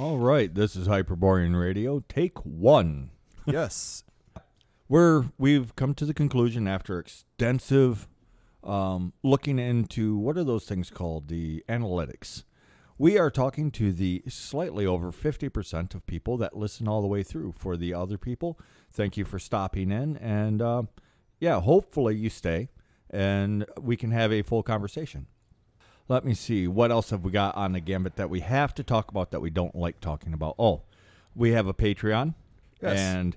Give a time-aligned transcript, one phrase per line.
[0.00, 2.02] All right, this is Hyperborean Radio.
[2.08, 3.10] Take one.
[3.44, 4.02] yes.
[4.88, 8.08] We're we've come to the conclusion after extensive
[8.64, 12.44] um, looking into what are those things called the analytics.
[12.96, 17.06] We are talking to the slightly over fifty percent of people that listen all the
[17.06, 17.52] way through.
[17.58, 18.58] For the other people,
[18.90, 20.82] thank you for stopping in, and uh,
[21.40, 22.70] yeah, hopefully you stay,
[23.10, 25.26] and we can have a full conversation.
[26.10, 26.66] Let me see.
[26.66, 29.38] What else have we got on the gambit that we have to talk about that
[29.38, 30.56] we don't like talking about?
[30.58, 30.82] Oh,
[31.36, 32.34] we have a Patreon.
[32.82, 32.98] Yes.
[32.98, 33.36] And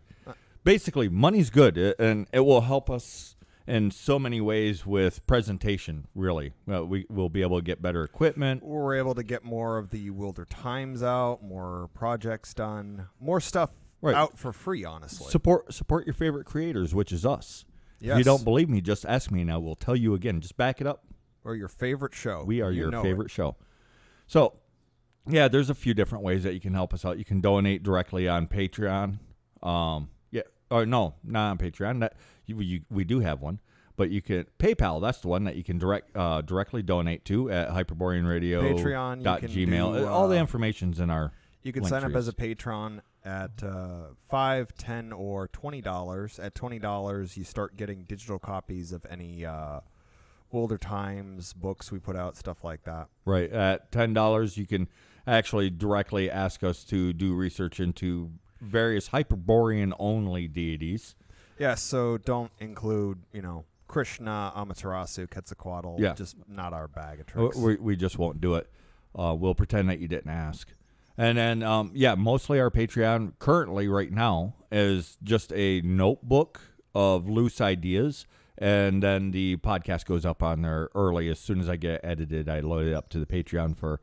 [0.64, 3.36] basically, money's good uh, and it will help us
[3.68, 6.54] in so many ways with presentation, really.
[6.68, 8.64] Uh, we will be able to get better equipment.
[8.64, 13.70] We're able to get more of the Wilder Times out, more projects done, more stuff
[14.02, 14.16] Right.
[14.16, 15.30] out for free, honestly.
[15.30, 17.66] Support support your favorite creators, which is us.
[18.02, 20.42] If you don't believe me, just ask me and I will tell you again.
[20.42, 21.06] Just back it up.
[21.44, 22.44] Or your favorite show.
[22.46, 23.04] We are You your know it.
[23.04, 23.56] favorite show.
[24.28, 24.54] So,
[25.28, 27.18] yeah, there's a few different ways that you can help us out.
[27.18, 29.20] You can donate directly on Patreon.
[29.62, 32.00] Um, yeah, or no, not on Patreon.
[32.02, 33.60] That you, you, we do have one,
[33.96, 35.02] but you can PayPal.
[35.02, 38.62] That's the one that you can direct uh, directly donate to at Hyperborean Radio.
[38.62, 39.98] Patreon, dot Gmail.
[40.00, 41.32] do, All the uh, information's in our.
[41.62, 46.38] You can sign up as a patron at uh, five, ten, or twenty dollars.
[46.40, 49.80] At twenty dollars, you start getting digital copies of any uh,
[50.54, 53.08] Wilder Times books we put out, stuff like that.
[53.26, 53.52] Right.
[53.52, 54.88] At ten dollars, you can
[55.26, 61.16] actually directly ask us to do research into various Hyperborean only deities.
[61.60, 66.00] Yeah, so don't include, you know, Krishna, Amaterasu, Quetzalcoatl.
[66.00, 66.14] Yeah.
[66.14, 67.56] just not our bag of tricks.
[67.56, 68.70] We, we just won't do it.
[69.16, 70.68] Uh, we'll pretend that you didn't ask.
[71.18, 76.60] And then, um, yeah, mostly our Patreon currently right now is just a notebook
[76.96, 78.26] of loose ideas.
[78.58, 81.30] And then the podcast goes up on there early.
[81.30, 84.00] As soon as I get edited, I load it up to the Patreon for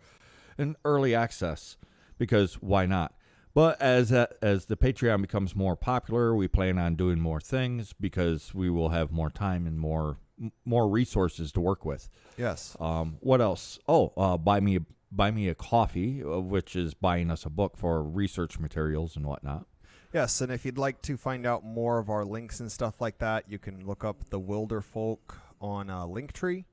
[0.58, 1.76] an early access
[2.18, 3.14] because why not?
[3.54, 7.92] But as uh, as the Patreon becomes more popular, we plan on doing more things
[7.98, 10.18] because we will have more time and more
[10.64, 12.08] more resources to work with.
[12.39, 12.77] yes.
[12.80, 13.78] Um, what else?
[13.89, 14.78] Oh, uh, buy me
[15.12, 19.27] buy me a coffee, uh, which is buying us a book for research materials and
[19.27, 19.66] whatnot.
[20.12, 23.18] Yes, and if you'd like to find out more of our links and stuff like
[23.18, 26.64] that, you can look up the Wilder Folk on uh, Linktree,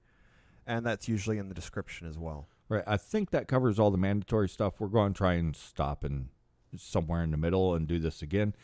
[0.65, 2.47] and that's usually in the description as well.
[2.69, 2.83] Right.
[2.87, 4.79] I think that covers all the mandatory stuff.
[4.79, 6.29] We're going to try and stop and
[6.75, 8.55] somewhere in the middle and do this again.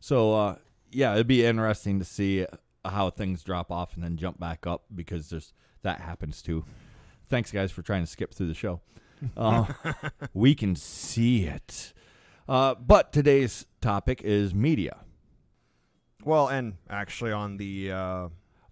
[0.00, 0.56] So uh,
[0.90, 2.46] yeah, it'd be interesting to see
[2.84, 6.64] how things drop off and then jump back up because there's that happens too.
[7.28, 8.80] Thanks guys for trying to skip through the show.
[9.36, 9.66] Uh,
[10.34, 11.92] we can see it.
[12.48, 14.98] Uh, but today's topic is media.
[16.24, 18.28] Well, and actually on the uh,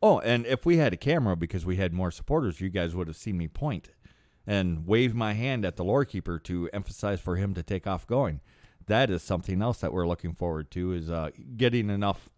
[0.06, 3.06] Oh, and if we had a camera because we had more supporters, you guys would
[3.06, 3.88] have seen me point
[4.46, 8.06] and wave my hand at the lore keeper to emphasize for him to take off
[8.06, 8.42] going.
[8.86, 12.28] That is something else that we're looking forward to is uh, getting enough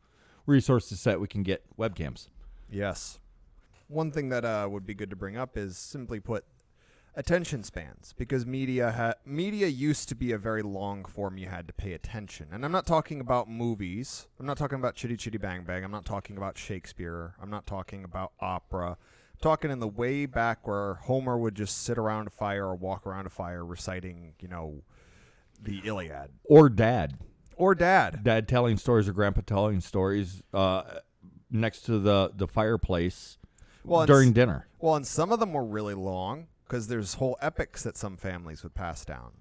[0.46, 2.28] resources that we can get webcams.
[2.70, 3.18] yes,
[3.88, 6.44] one thing that uh, would be good to bring up is simply put
[7.16, 11.66] attention spans because media ha- media used to be a very long form you had
[11.66, 12.48] to pay attention.
[12.52, 14.28] And i'm not talking about movies.
[14.38, 15.82] I'm not talking about chitty chitty bang bang.
[15.82, 17.34] I'm not talking about shakespeare.
[17.42, 18.90] I'm not talking about opera.
[18.90, 22.74] I'm talking in the way back where homer would just sit around a fire or
[22.74, 24.82] walk around a fire reciting you know
[25.60, 26.30] the iliad.
[26.44, 27.16] Or dad.
[27.56, 28.22] or dad.
[28.22, 30.82] Dad telling stories or grandpa telling stories uh,
[31.50, 33.38] next to the, the fireplace
[33.82, 34.68] Well, during dinner.
[34.78, 38.62] Well, and some of them were really long because there's whole epics that some families
[38.62, 39.32] would pass down.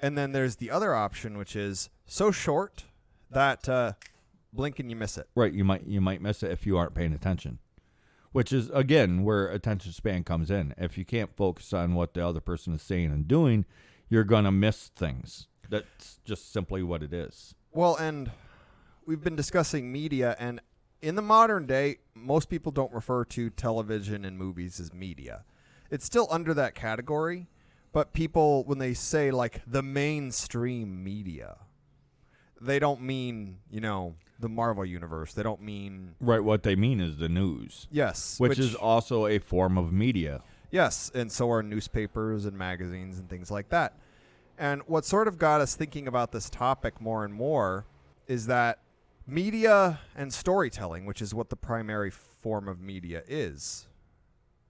[0.00, 2.84] And then there's the other option, which is so short
[3.30, 3.92] that uh,
[4.52, 5.28] blink and you miss it.
[5.34, 7.58] Right, you might you might miss it if you aren't paying attention.
[8.32, 10.74] Which is again where attention span comes in.
[10.76, 13.64] If you can't focus on what the other person is saying and doing,
[14.08, 15.46] you're gonna miss things.
[15.70, 17.54] That's just simply what it is.
[17.72, 18.30] Well, and
[19.06, 20.60] we've been discussing media, and
[21.00, 25.44] in the modern day, most people don't refer to television and movies as media.
[25.90, 27.46] It's still under that category,
[27.92, 31.56] but people, when they say like the mainstream media,
[32.60, 35.32] they don't mean, you know, the Marvel universe.
[35.34, 37.86] They don't mean Right, what they mean is the news.
[37.90, 40.42] Yes, Which, is also a form of media.
[40.70, 43.96] yes, and so are newspapers and magazines and things like that.
[44.58, 47.86] And what sort of got us thinking about this topic more and more
[48.26, 48.78] is that
[49.26, 53.88] media and storytelling, which is what the primary form of media is,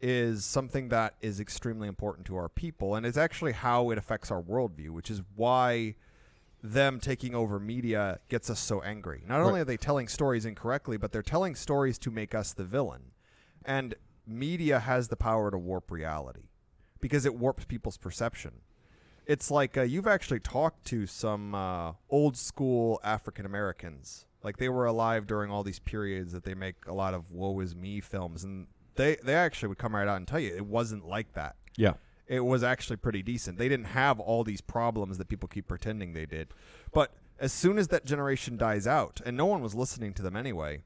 [0.00, 4.31] is something that is extremely important to our people, and it's actually how it affects
[4.31, 5.94] our worldview, which is why
[6.62, 9.23] them taking over media gets us so angry.
[9.26, 12.64] Not only are they telling stories incorrectly, but they're telling stories to make us the
[12.64, 13.12] villain.
[13.67, 13.94] And
[14.26, 16.49] media has the power to warp reality
[17.00, 18.52] because it warps people's perception.
[19.26, 24.25] It's like uh, you've actually talked to some uh, old school African Americans.
[24.43, 27.61] Like they were alive during all these periods that they make a lot of "woe
[27.61, 30.67] is me" films, and they they actually would come right out and tell you it
[30.67, 31.56] wasn't like that.
[31.76, 31.94] Yeah.
[32.26, 33.58] It was actually pretty decent.
[33.58, 36.49] They didn't have all these problems that people keep pretending they did.
[36.93, 40.35] But as soon as that generation dies out, and no one was listening to them
[40.37, 40.85] anyway,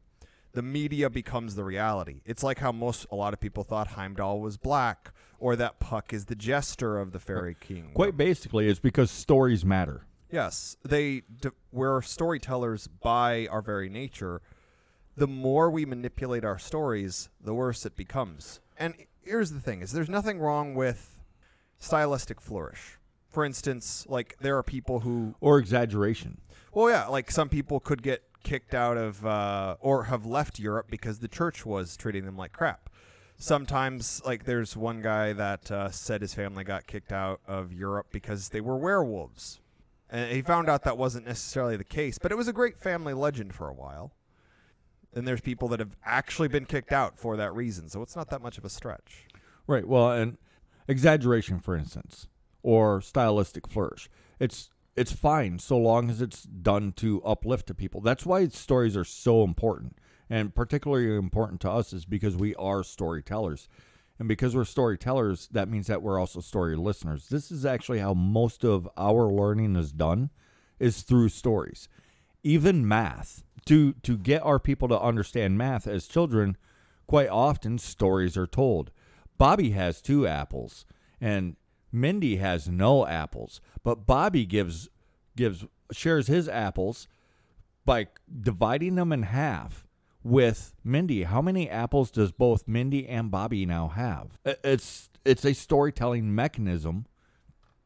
[0.53, 2.23] the media becomes the reality.
[2.25, 6.13] It's like how most a lot of people thought Heimdall was black, or that Puck
[6.13, 7.93] is the jester of the Fairy King.
[7.95, 10.07] Quite basically, it's because stories matter.
[10.31, 14.43] Yes, they d- we're storytellers by our very nature.
[15.19, 18.61] The more we manipulate our stories, the worse it becomes.
[18.79, 21.19] And here's the thing: is there's nothing wrong with
[21.79, 22.99] stylistic flourish.
[23.29, 26.41] For instance, like there are people who, Or exaggeration.
[26.73, 30.87] well, yeah, like some people could get kicked out of uh, or have left Europe
[30.89, 32.89] because the church was treating them like crap.
[33.37, 38.07] Sometimes, like there's one guy that uh, said his family got kicked out of Europe
[38.13, 39.61] because they were werewolves,
[40.09, 42.19] and he found out that wasn't necessarily the case.
[42.19, 44.13] But it was a great family legend for a while.
[45.15, 48.31] And there's people that have actually been kicked out for that reason, so it's not
[48.31, 49.27] that much of a stretch.
[49.67, 49.87] Right.
[49.87, 50.39] Well, and
[50.87, 52.29] exaggeration, for instance,
[52.63, 54.11] or stylistic flourish.
[54.39, 58.01] It's it's fine so long as it's done to uplift to people.
[58.01, 59.97] That's why stories are so important,
[60.29, 63.69] and particularly important to us is because we are storytellers,
[64.19, 67.29] and because we're storytellers, that means that we're also story listeners.
[67.29, 70.31] This is actually how most of our learning is done,
[70.81, 71.89] is through stories.
[72.49, 76.57] Even math to to get our people to understand math as children,
[77.07, 78.91] quite often stories are told.
[79.37, 80.87] Bobby has two apples
[81.21, 81.57] and
[81.93, 84.89] Mindy has no apples, but Bobby gives
[85.37, 87.07] gives shares his apples
[87.85, 88.07] by
[88.41, 89.87] dividing them in half
[90.23, 91.25] with Mindy.
[91.25, 94.39] How many apples does both Mindy and Bobby now have?
[94.65, 97.05] It's it's a storytelling mechanism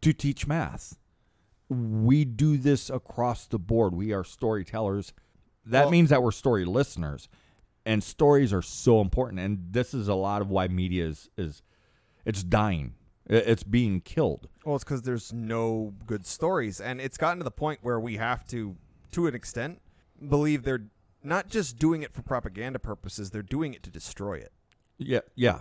[0.03, 0.99] to teach math.
[1.73, 3.95] We do this across the board.
[3.95, 5.13] We are storytellers.
[5.67, 7.29] That Well- means that we're story listeners.
[7.85, 9.41] And stories are so important.
[9.41, 11.63] And this is a lot of why media is, is
[12.25, 12.95] it's dying.
[13.27, 14.49] It's being killed.
[14.65, 18.17] Well, it's because there's no good stories, and it's gotten to the point where we
[18.17, 18.77] have to,
[19.13, 19.81] to an extent,
[20.29, 20.87] believe they're
[21.23, 24.53] not just doing it for propaganda purposes; they're doing it to destroy it.
[24.99, 25.61] Yeah, yeah.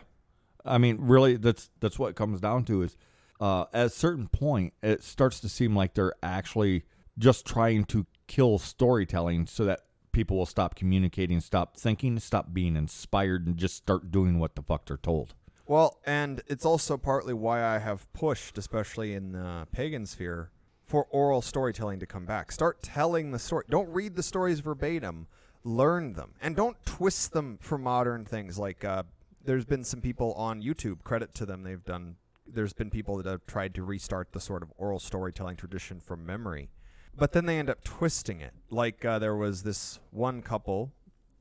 [0.65, 2.81] I mean, really, that's that's what it comes down to.
[2.81, 2.97] Is
[3.41, 6.83] uh, at a certain point, it starts to seem like they're actually
[7.17, 12.75] just trying to kill storytelling so that people will stop communicating, stop thinking, stop being
[12.75, 15.33] inspired, and just start doing what the fuck they're told.
[15.65, 20.51] Well, and it's also partly why I have pushed, especially in the pagan sphere,
[20.85, 22.51] for oral storytelling to come back.
[22.51, 23.65] Start telling the story.
[23.69, 25.27] Don't read the stories verbatim.
[25.63, 28.59] Learn them, and don't twist them for modern things.
[28.59, 29.03] Like uh,
[29.43, 31.03] there's been some people on YouTube.
[31.03, 31.63] Credit to them.
[31.63, 32.17] They've done.
[32.45, 36.25] There's been people that have tried to restart the sort of oral storytelling tradition from
[36.25, 36.69] memory,
[37.15, 38.53] but then they end up twisting it.
[38.69, 40.91] Like uh, there was this one couple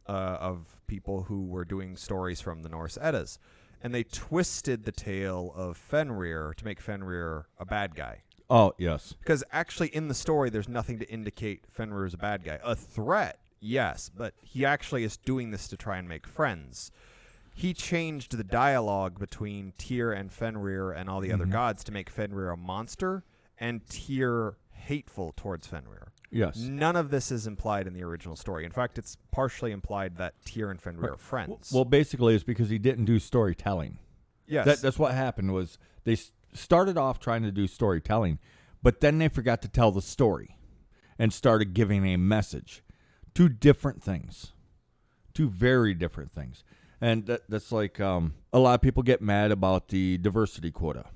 [0.06, 3.38] uh, of people who were doing stories from the Norse Eddas,
[3.82, 8.22] and they twisted the tale of Fenrir to make Fenrir a bad guy.
[8.48, 12.44] Oh yes, Because actually, in the story, there's nothing to indicate Fenrir is a bad
[12.44, 12.58] guy.
[12.64, 16.90] A threat, yes, but he actually is doing this to try and make friends.
[17.54, 21.52] He changed the dialogue between Tyr and Fenrir and all the other mm-hmm.
[21.52, 23.24] gods to make Fenrir a monster
[23.58, 26.12] and Tyr hateful towards Fenrir.
[26.30, 26.56] yes.
[26.56, 28.64] None of this is implied in the original story.
[28.64, 31.70] In fact, it's partially implied that Tyr and Fenrir are friends.
[31.72, 33.98] Well, basically, it's because he didn't do storytelling.
[34.46, 34.64] yes.
[34.64, 35.52] That, that's what happened.
[35.52, 36.16] Was they
[36.54, 38.38] started off trying to do storytelling,
[38.82, 40.56] but then they forgot to tell the story,
[41.18, 42.82] and started giving a message.
[43.34, 44.52] Two different things,
[45.34, 46.64] two very different things,
[47.00, 51.06] and that, that's like um, a lot of people get mad about the diversity quota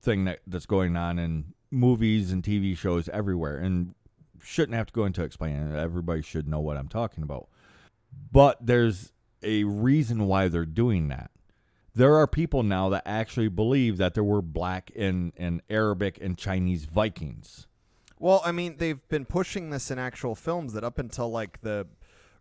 [0.00, 3.94] thing that, that's going on in movies and TV shows everywhere, and
[4.42, 5.78] shouldn't have to go into explaining it.
[5.78, 7.48] Everybody should know what I'm talking about.
[8.32, 11.30] But there's a reason why they're doing that.
[11.94, 16.38] There are people now that actually believe that there were black and, and Arabic and
[16.38, 17.66] Chinese Vikings.
[18.18, 21.86] Well, I mean, they've been pushing this in actual films that up until like the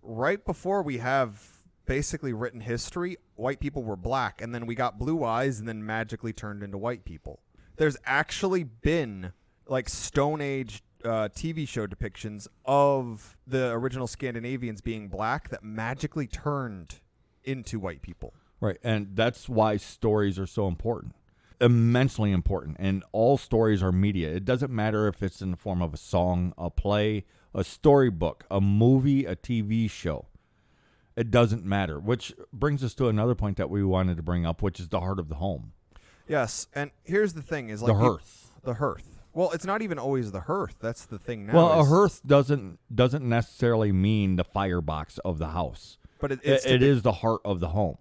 [0.02, 1.59] right before we have
[1.90, 5.84] basically written history, white people were black, and then we got blue eyes, and then
[5.84, 7.40] magically turned into white people.
[7.78, 9.34] There's actually been
[9.68, 16.28] like Stone Age uh, TV show depictions of the original Scandinavians being black that magically
[16.28, 17.00] turned
[17.44, 18.36] into white people.
[18.62, 18.78] Right.
[18.84, 21.16] And that's why stories are so important.
[21.60, 22.78] Immensely important.
[22.80, 24.30] And all stories are media.
[24.30, 28.46] It doesn't matter if it's in the form of a song, a play, a storybook,
[28.52, 30.28] a movie, a TV show.
[31.20, 32.00] It doesn't matter.
[32.00, 35.02] Which brings us to another point that we wanted to bring up, which is the
[35.02, 35.74] heart of the home.
[36.28, 38.52] Yes, and here's the thing: is The like you- hearth.
[38.64, 39.18] the hearth.
[39.34, 40.76] Well, it's not even always the hearth.
[40.80, 41.54] That's the thing now.
[41.56, 45.98] well, a hearth doesn't doesn't necessarily mean the firebox of the house.
[46.20, 47.98] but it, It, it's it the- is the heart of the home.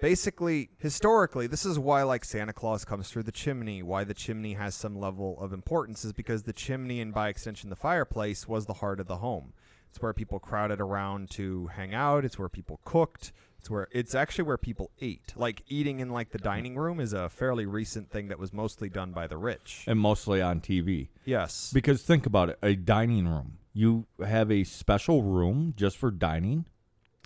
[0.00, 4.54] basically historically this is why like santa claus comes through the chimney why the chimney
[4.54, 8.66] has some level of importance is because the chimney and by extension the fireplace was
[8.66, 9.52] the heart of the home
[9.90, 14.14] it's where people crowded around to hang out it's where people cooked it's where it's
[14.14, 18.10] actually where people ate like eating in like the dining room is a fairly recent
[18.10, 21.08] thing that was mostly done by the rich and mostly on TV.
[21.24, 23.58] yes Because think about it, a dining room.
[23.72, 26.66] You have a special room just for dining.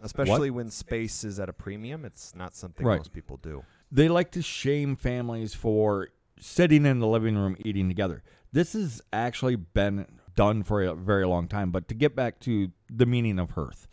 [0.02, 2.99] especially when space is at a premium it's not something Right.
[2.99, 6.09] most people do They like to shame families for
[6.40, 8.23] sitting in the living room eating together.
[8.52, 12.71] This has actually been done for a very long time, but to get back to
[12.91, 13.89] the meaning of hearth.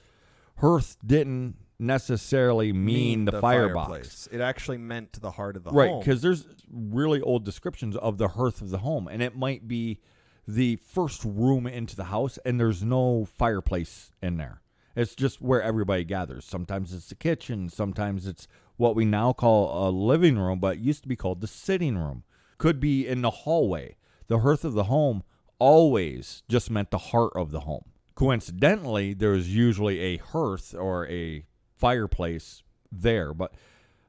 [0.58, 3.88] Hearth didn't necessarily mean, the, firebox.
[3.88, 4.30] fireplace.
[4.32, 7.96] it actually meant the heart of the Right, home Right, because there's really old descriptions
[7.96, 10.00] of the hearth of the home, and it might be
[10.48, 14.62] the first room into the house, and there's no fireplace in there.
[14.96, 16.44] It's just where everybody gathers.
[16.44, 21.04] Sometimes it's the kitchen, sometimes it's what we now call a living room, but used
[21.04, 22.24] to be called the sitting room.
[22.58, 23.96] Could be in the hallway.
[24.28, 25.24] The hearth of the home
[25.60, 27.86] always just meant the heart of the home.
[28.16, 33.54] Coincidentally, there was usually a hearth or a fireplace there, but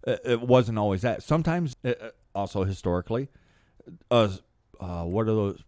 [0.07, 1.23] it, it wasn't always that.
[1.23, 3.29] Sometimes, uh, uh, also historically,
[4.11, 4.29] uh,
[4.81, 5.63] uh, what are those?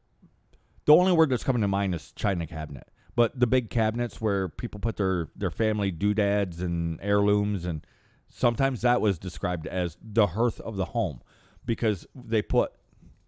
[0.84, 2.88] The only word that's coming to mind is china cabinet.
[3.14, 7.86] But the big cabinets where people put their their family doodads and heirlooms, and
[8.28, 11.20] sometimes that was described as the hearth of the home
[11.64, 12.72] because they put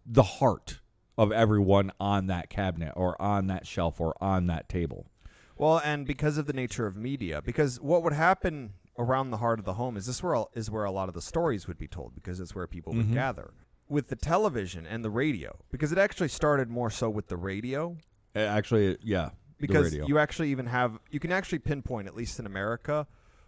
[0.06, 0.80] the heart
[1.16, 5.06] of everyone on that cabinet or on that shelf or on that table.
[5.56, 9.59] Well, and because of the nature of media, because what would happen around the heart
[9.59, 11.88] of the home is this where is where a lot of the stories would be
[11.88, 13.52] told because it's where people would gather.
[13.88, 17.97] With the television and the radio because it actually started more so with the radio.
[18.35, 22.47] Uh, Actually, yeah, because you actually even have you can actually pinpoint at least in
[22.47, 23.06] America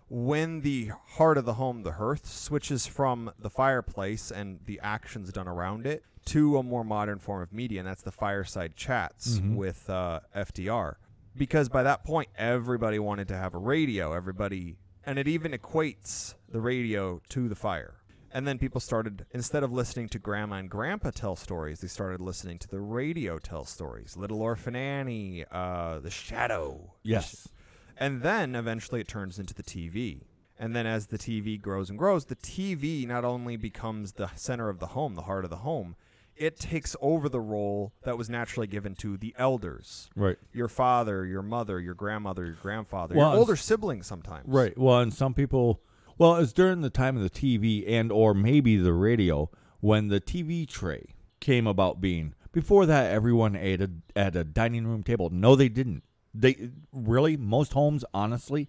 [0.08, 5.32] when the heart of the home the hearth switches from the fireplace and the actions
[5.32, 9.38] done around it to a more modern form of media and that's the fireside chats
[9.38, 9.56] Mm-hmm.
[9.56, 10.94] with uh, FDR
[11.36, 16.34] because by that point everybody wanted to have a radio everybody and it even equates
[16.48, 17.94] the radio to the fire
[18.32, 22.20] and then people started instead of listening to grandma and grandpa tell stories they started
[22.20, 27.48] listening to the radio tell stories little orphan annie uh, the shadow yes.
[27.96, 30.22] And then eventually it turns into the TV.
[30.58, 34.68] And then as the TV grows and grows, the TV not only becomes the center
[34.68, 35.96] of the home, the heart of the home,
[36.34, 40.08] it takes over the role that was naturally given to the elders.
[40.14, 40.36] Right.
[40.52, 44.46] Your father, your mother, your grandmother, your grandfather, Well, your older siblings sometimes.
[44.46, 44.76] Right.
[44.76, 45.82] Well, and some people,
[46.18, 49.50] well, it's during the time of the TV and or maybe the radio
[49.80, 52.34] when the TV tray came about being.
[52.52, 55.28] Before that, everyone ate a, at a dining room table.
[55.30, 56.02] No, they didn't.
[56.38, 58.68] They really most homes, honestly,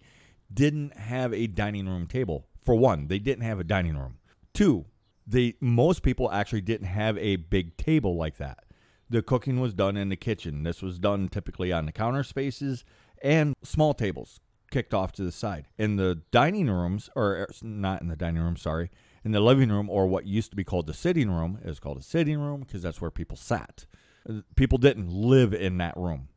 [0.54, 2.48] didn't have a dining room table.
[2.64, 4.18] For one, they didn't have a dining room.
[4.54, 4.86] Two,
[5.26, 8.64] they most people actually didn't have a big table like that.
[9.10, 10.64] The cooking was done in the kitchen.
[10.64, 12.84] This was done typically on the counter spaces
[13.22, 14.40] and small tables
[14.72, 15.68] kicked off to the side.
[15.78, 18.92] In the dining rooms, or er, not in the dining room, sorry,
[19.24, 21.98] in the living room, or what used to be called the sitting room, is called
[21.98, 23.86] a sitting room because that's where people sat.
[24.30, 26.28] Uh, People didn't live in that room.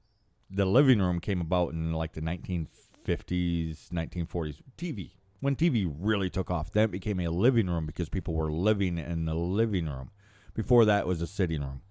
[0.51, 4.61] The living room came about in like the 1950s, 1940s.
[4.77, 5.11] TV.
[5.41, 8.99] When TV really took off, then it became a living room because people were living
[8.99, 10.11] in the living room.
[10.55, 11.83] Before that, was a sitting room.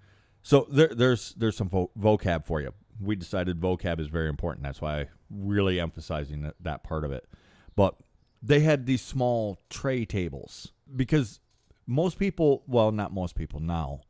[0.41, 2.73] So there, there's there's some vo- vocab for you.
[3.01, 4.63] We decided vocab is very important.
[4.63, 7.27] That's why I really emphasizing that, that part of it.
[7.75, 7.95] But
[8.41, 11.39] they had these small tray tables because
[11.87, 14.01] most people, well, not most people now,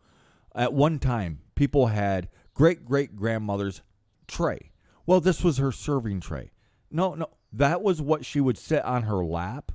[0.56, 3.82] at one time, people had great great grandmother's
[4.30, 4.72] tray.
[5.06, 6.52] Well, this was her serving tray.
[6.90, 9.72] No, no, that was what she would sit on her lap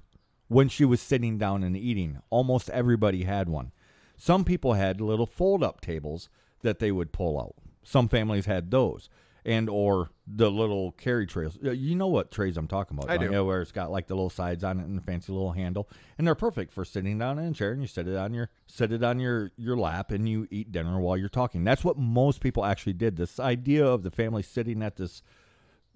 [0.49, 2.21] when she was sitting down and eating.
[2.31, 3.73] Almost everybody had one.
[4.17, 6.29] Some people had little fold-up tables
[6.63, 7.55] that they would pull out.
[7.83, 9.11] Some families had those,
[9.45, 11.59] and or the little carry trays.
[11.65, 13.11] Uh, You know what trays I'm talking about?
[13.11, 13.31] I do.
[13.31, 13.45] you?
[13.45, 16.27] Where it's got like the little sides on it and the fancy little handle, and
[16.27, 18.93] they're perfect for sitting down in a chair and you sit it on your sit
[18.93, 21.63] it on your your lap and you eat dinner while you're talking.
[21.65, 23.17] That's what most people actually did.
[23.17, 25.23] This idea of the family sitting at this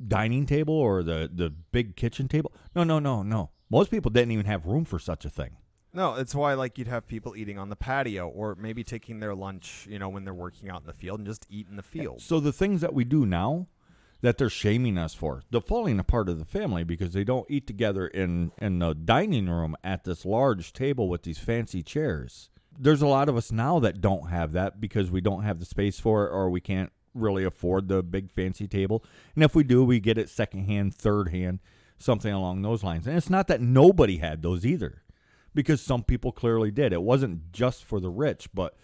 [0.06, 2.52] dining table or the the big kitchen table.
[2.74, 3.50] No, no, no, no.
[3.70, 5.57] Most people didn't even have room for such a thing.
[5.92, 9.34] No, it's why like you'd have people eating on the patio or maybe taking their
[9.34, 11.82] lunch, you know, when they're working out in the field and just eat in the
[11.82, 12.20] field.
[12.20, 13.66] So the things that we do now
[14.20, 17.66] that they're shaming us for, the falling apart of the family because they don't eat
[17.66, 22.50] together in in the dining room at this large table with these fancy chairs.
[22.78, 25.64] there's a lot of us now that don't have that because we don't have the
[25.64, 29.04] space for it or we can't really afford the big fancy table.
[29.34, 31.58] And if we do, we get it secondhand, third hand,
[31.98, 33.06] something along those lines.
[33.06, 35.02] And it's not that nobody had those either
[35.58, 36.92] because some people clearly did.
[36.92, 38.76] It wasn't just for the rich, but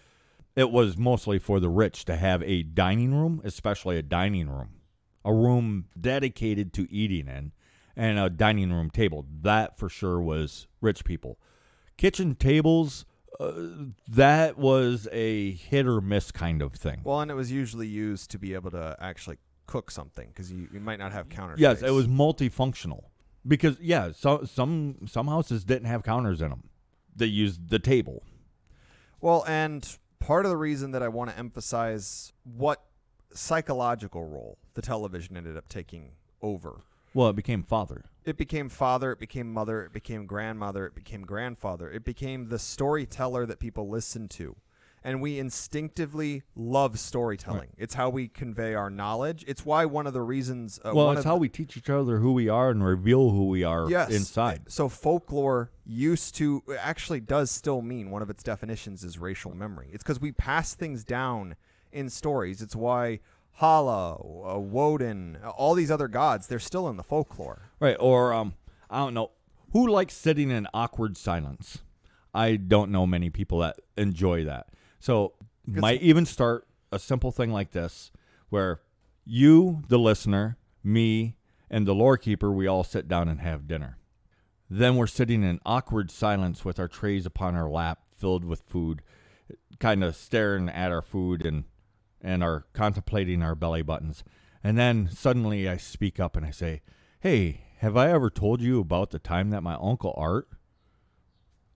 [0.57, 4.81] it was mostly for the rich to have a dining room, especially a dining room,
[5.23, 7.53] a room dedicated to eating in,
[7.95, 9.25] and a dining room table.
[9.41, 11.39] That for sure was rich people.
[11.95, 13.05] Kitchen tables,
[13.39, 13.53] uh,
[14.09, 16.99] that was a hit or miss kind of thing.
[17.05, 20.67] Well, and it was usually used to be able to actually cook something because you,
[20.73, 21.55] you might not have counter.
[21.57, 21.89] yes, space.
[21.89, 23.05] it was multifunctional
[23.47, 26.69] because yeah, so, some some houses didn't have counters in them.
[27.15, 28.23] They used the table.
[29.21, 32.83] Well, and part of the reason that I want to emphasize what
[33.33, 36.11] psychological role the television ended up taking
[36.41, 36.81] over.
[37.13, 38.05] Well, it became father.
[38.25, 41.89] It became father, it became mother, it became grandmother, it became grandfather.
[41.89, 44.55] It became the storyteller that people listen to.
[45.05, 47.69] And we instinctively love storytelling.
[47.77, 49.45] It's how we convey our knowledge.
[49.47, 50.79] It's why one of the reasons.
[50.83, 53.29] Uh, well, one it's of how we teach each other who we are and reveal
[53.29, 54.09] who we are yes.
[54.09, 54.63] inside.
[54.67, 59.89] So folklore used to actually does still mean one of its definitions is racial memory.
[59.93, 61.55] It's because we pass things down
[61.91, 62.63] in stories.
[62.63, 63.19] It's why
[63.53, 67.69] Hala, uh, Woden, all these other gods, they're still in the folklore.
[67.79, 67.95] Right.
[67.99, 68.55] Or um,
[68.89, 69.31] I don't know
[69.71, 71.79] who likes sitting in awkward silence.
[72.33, 74.67] I don't know many people that enjoy that.
[75.05, 75.33] So
[75.67, 78.11] might even start a simple thing like this,
[78.49, 78.81] where
[79.23, 81.35] you, the listener, me,
[81.69, 83.99] and the lore keeper, we all sit down and have dinner.
[84.67, 89.03] Then we're sitting in awkward silence with our trays upon our lap, filled with food,
[89.79, 91.65] kind of staring at our food and
[92.19, 94.23] and are contemplating our belly buttons.
[94.63, 96.81] And then suddenly I speak up and I say,
[97.19, 100.47] Hey, have I ever told you about the time that my uncle Art?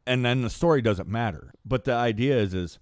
[0.07, 1.53] And then the story doesn't matter.
[1.63, 2.79] But the idea is is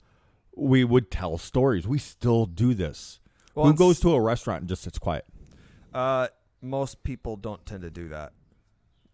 [0.57, 1.87] we would tell stories.
[1.87, 3.19] We still do this.
[3.55, 5.25] Well, Who it's- goes to a restaurant and just sits quiet?
[5.93, 6.27] Uh,
[6.61, 8.33] most people don't tend to do that.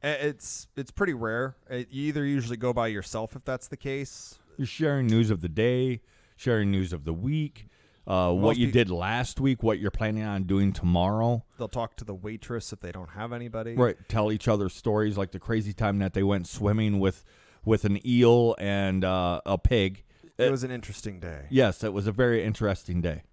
[0.02, 1.56] I- It's it's pretty rare.
[1.72, 4.40] Uh, You either usually go by yourself if that's the case.
[4.58, 6.02] You're sharing news of the day,
[6.36, 7.68] sharing news of the week,
[8.06, 11.46] uh, what Most you peo- did last week, what you're planning on doing tomorrow.
[11.58, 13.76] They'll talk to the waitress if they don't have anybody.
[13.76, 13.96] Right.
[14.10, 17.24] Tell each other stories like the crazy time that they went swimming with
[17.66, 20.04] with an eel and uh, a pig.
[20.38, 21.46] It was an interesting day.
[21.50, 23.24] Yes, it was a very interesting day.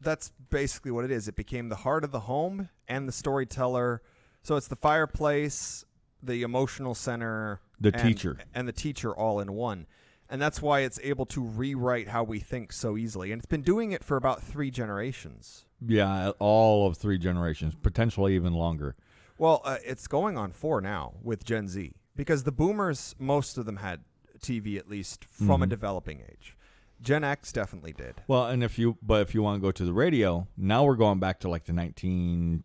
[0.00, 1.28] That's basically what it is.
[1.28, 4.02] It became the heart of the home and the storyteller.
[4.42, 5.84] So it's the fireplace,
[6.22, 8.38] the emotional center, The and- teacher.
[8.54, 9.86] and the teacher all in one.
[10.28, 13.30] And that's why it's able to rewrite how we think so easily.
[13.32, 15.64] And it's been doing it for about three generations.
[15.80, 18.96] Yeah, all of three generations, potentially even longer.
[19.38, 23.66] Well, uh, it's going on four now with Gen Z because the boomers, most of
[23.66, 24.00] them had
[24.40, 25.70] TV at least from a mm-hmm.
[25.70, 26.56] developing age.
[27.00, 28.22] Gen X definitely did.
[28.26, 30.96] Well, and if you but if you want to go to the radio, now we're
[30.96, 32.62] going back to like the 1910s,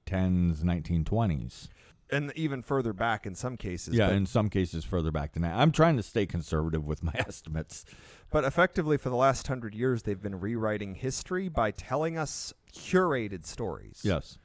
[0.64, 1.68] 1920s.
[2.10, 3.94] And even further back in some cases.
[3.94, 5.56] Yeah, in some cases further back than that.
[5.56, 7.86] I'm trying to stay conservative with my estimates.
[8.30, 13.46] but effectively, for the last hundred years, they've been rewriting history by telling us curated
[13.46, 14.02] stories.
[14.04, 14.38] Yes.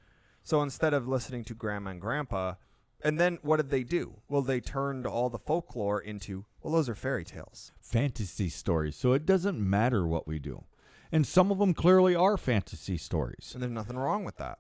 [0.43, 2.55] So instead of listening to grandma and grandpa,
[3.03, 4.21] and then what did they do?
[4.29, 7.73] Well, they turned all the folklore into, well, those are fairy tales.
[7.81, 8.97] Fantasy stories.
[8.97, 10.65] So it doesn't matter what we do.
[11.13, 13.53] And some of them clearly are fantasy stories.
[13.55, 14.59] And there's nothing wrong with that.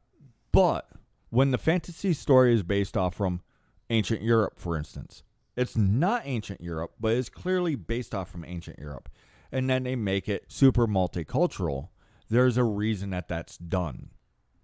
[0.53, 0.89] But
[1.31, 3.43] when the fantasy story is based off from
[3.91, 5.23] ancient Europe, for instance,
[5.57, 9.09] it's not ancient Europe, but it's clearly based off from ancient Europe.
[9.51, 11.89] And then they make it super multicultural.
[12.29, 14.11] There's a reason that that's done.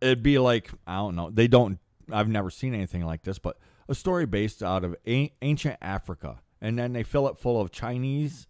[0.00, 1.78] It'd be like, I don't know, they don't,
[2.10, 6.40] I've never seen anything like this, but a story based out of a- ancient Africa.
[6.60, 8.46] And then they fill it full of Chinese,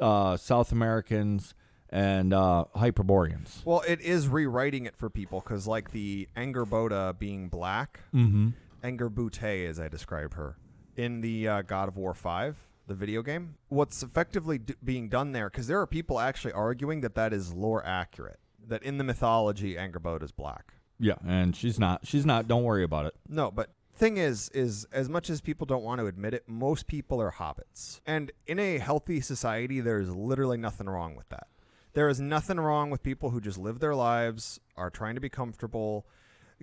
[0.00, 1.54] uh, South Americans,
[1.90, 3.62] and uh, Hyperboreans.
[3.64, 8.50] Well, it is rewriting it for people because, like the Angerboda being black, Mm-hmm.
[8.82, 10.56] Anger Butte, as I described her,
[10.96, 13.54] in the uh, God of War 5, the video game.
[13.68, 17.52] What's effectively d- being done there, because there are people actually arguing that that is
[17.52, 20.74] lore accurate, that in the mythology, Angerboda is black.
[20.98, 22.06] Yeah, and she's not.
[22.06, 22.48] She's not.
[22.48, 23.14] Don't worry about it.
[23.28, 26.86] No, but thing is, is as much as people don't want to admit it, most
[26.86, 28.00] people are hobbits.
[28.06, 31.48] And in a healthy society, there's literally nothing wrong with that.
[31.94, 35.28] There is nothing wrong with people who just live their lives, are trying to be
[35.28, 36.06] comfortable,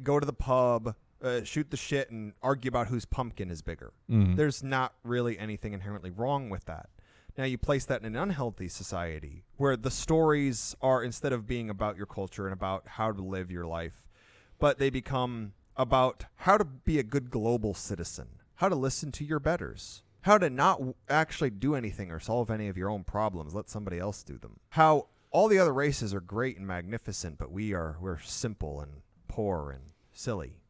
[0.01, 3.91] go to the pub, uh, shoot the shit, and argue about whose pumpkin is bigger.
[4.07, 6.89] There's not really anything inherently wrong with that.
[7.37, 11.69] Now, you place that in an unhealthy society where the stories are, instead of being
[11.69, 14.05] about your culture and about how to live your life,
[14.59, 19.25] but they become about how to be a good global citizen, how to listen to
[19.25, 23.03] your betters, how to not w- actually do anything or solve any of your own
[23.03, 23.53] problems.
[23.53, 24.59] Let somebody else do them.
[24.69, 29.01] How all the other races are great and magnificent, but we are we're simple and
[29.27, 30.61] poor and silly.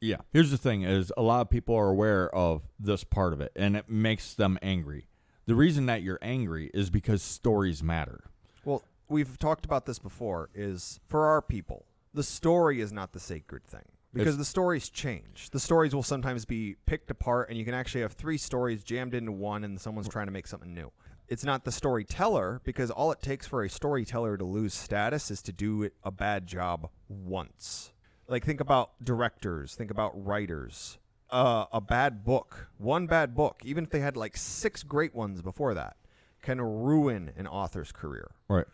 [0.00, 0.16] Yeah.
[0.32, 3.52] Here's the thing is a lot of people are aware of this part of it
[3.54, 5.06] and it makes them angry.
[5.46, 8.24] The reason that you're angry is because stories matter.
[8.64, 13.20] Well, we've talked about this before is for our people, the story is not the
[13.20, 13.84] sacred thing.
[14.12, 15.48] Because It's- the stories change.
[15.50, 19.14] The stories will sometimes be picked apart and you can actually have three stories jammed
[19.14, 20.92] into one and someone's trying to make something new.
[21.28, 25.40] It's not the storyteller because all it takes for a storyteller to lose status is
[25.42, 27.92] to do it a bad job once.
[28.28, 30.98] Like think about directors, think about writers.
[31.30, 35.40] Uh, a bad book, one bad book, even if they had like six great ones
[35.40, 35.96] before that,
[36.42, 38.32] can ruin an author's career.
[38.48, 38.66] Right.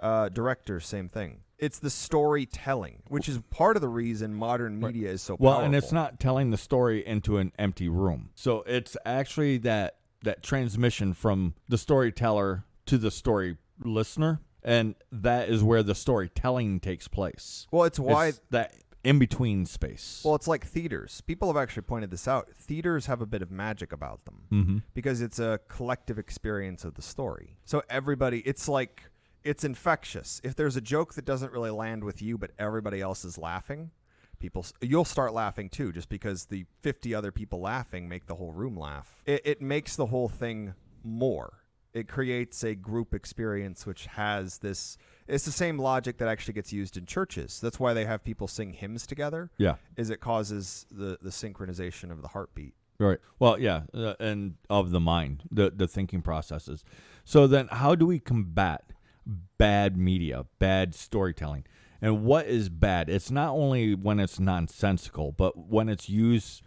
[0.00, 1.40] Uh, directors, same thing.
[1.58, 5.66] It's the storytelling, which is part of the reason modern media is so Well, powerful.
[5.66, 8.30] and it's not telling the story into an empty room.
[8.34, 15.48] So it's actually that that transmission from the storyteller to the story listener, and that
[15.48, 17.66] is where the storytelling takes place.
[17.70, 18.28] Well, it's why.
[18.28, 20.22] It's that in between space.
[20.24, 21.20] well, it's like theaters.
[21.20, 22.48] People have actually pointed this out.
[22.56, 24.78] Theaters have a bit of magic about them mm-hmm.
[24.94, 27.58] because it's a collective experience of the story.
[27.64, 29.04] So everybody, it's like
[29.44, 30.40] it's infectious.
[30.42, 33.90] If there's a joke that doesn't really land with you, but everybody else is laughing,
[34.38, 38.52] people you'll start laughing too, just because the 50 other people laughing make the whole
[38.52, 39.22] room laugh.
[39.26, 41.60] It, it makes the whole thing more.
[41.92, 44.98] It creates a group experience which has this.
[45.28, 47.60] It's the same logic that actually gets used in churches.
[47.60, 49.50] That's why they have people sing hymns together.
[49.58, 49.76] Yeah.
[49.96, 52.74] Is it causes the the synchronization of the heartbeat.
[52.98, 53.18] Right.
[53.40, 56.84] Well, yeah, uh, and of the mind, the the thinking processes.
[57.24, 58.93] So then, how do we combat
[59.26, 61.64] bad media, bad storytelling?
[62.00, 63.08] And what is bad?
[63.08, 66.62] It's not only when it's nonsensical, but when it's used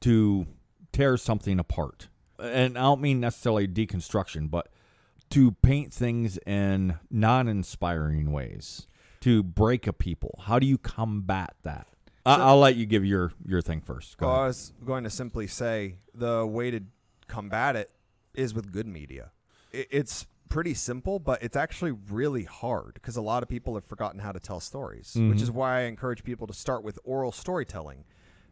[0.00, 0.46] to
[0.92, 2.08] tear something apart.
[2.38, 4.68] And I don't mean necessarily deconstruction, but
[5.30, 8.86] to paint things in non-inspiring ways,
[9.20, 10.40] to break a people.
[10.44, 11.86] How do you combat that?
[12.26, 14.16] So- I'll let you give your your thing first.
[14.18, 14.36] Go Well.
[14.36, 16.80] I was going to simply say the way to
[17.26, 17.90] combat it
[18.34, 19.32] is with good media.
[19.72, 24.20] It's pretty simple, but it's actually really hard because a lot of people have forgotten
[24.20, 28.04] how to tell stories, which is why I encourage people to start with oral storytelling.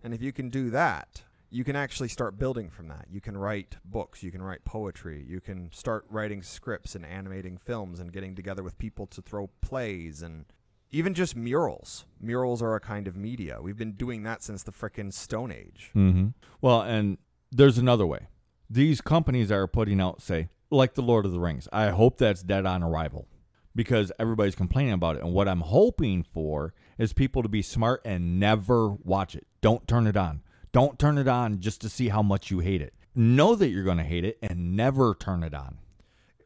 [0.03, 3.07] And if you can do that, you can actually start building from that.
[3.11, 7.57] You can write books, you can write poetry, you can start writing scripts and animating
[7.57, 10.45] films and getting together with people to throw plays and
[10.91, 12.05] even just murals.
[12.21, 13.59] Murals are a kind of media.
[13.61, 15.91] We've been doing that since the frickin' Stone Age.
[15.95, 16.29] Mm-hmm.
[16.61, 17.19] Well, and
[17.51, 18.29] there's another way.
[18.69, 21.69] These companies that are putting out, say, like the Lord of the Rings.
[21.73, 23.29] I hope that's dead on arrival
[23.75, 25.23] because everybody's complaining about it.
[25.23, 29.47] And what I'm hoping for is people to be smart and never watch it.
[29.61, 30.43] Don't turn it on.
[30.73, 32.95] Don't turn it on just to see how much you hate it.
[33.15, 35.79] Know that you're going to hate it and never turn it on.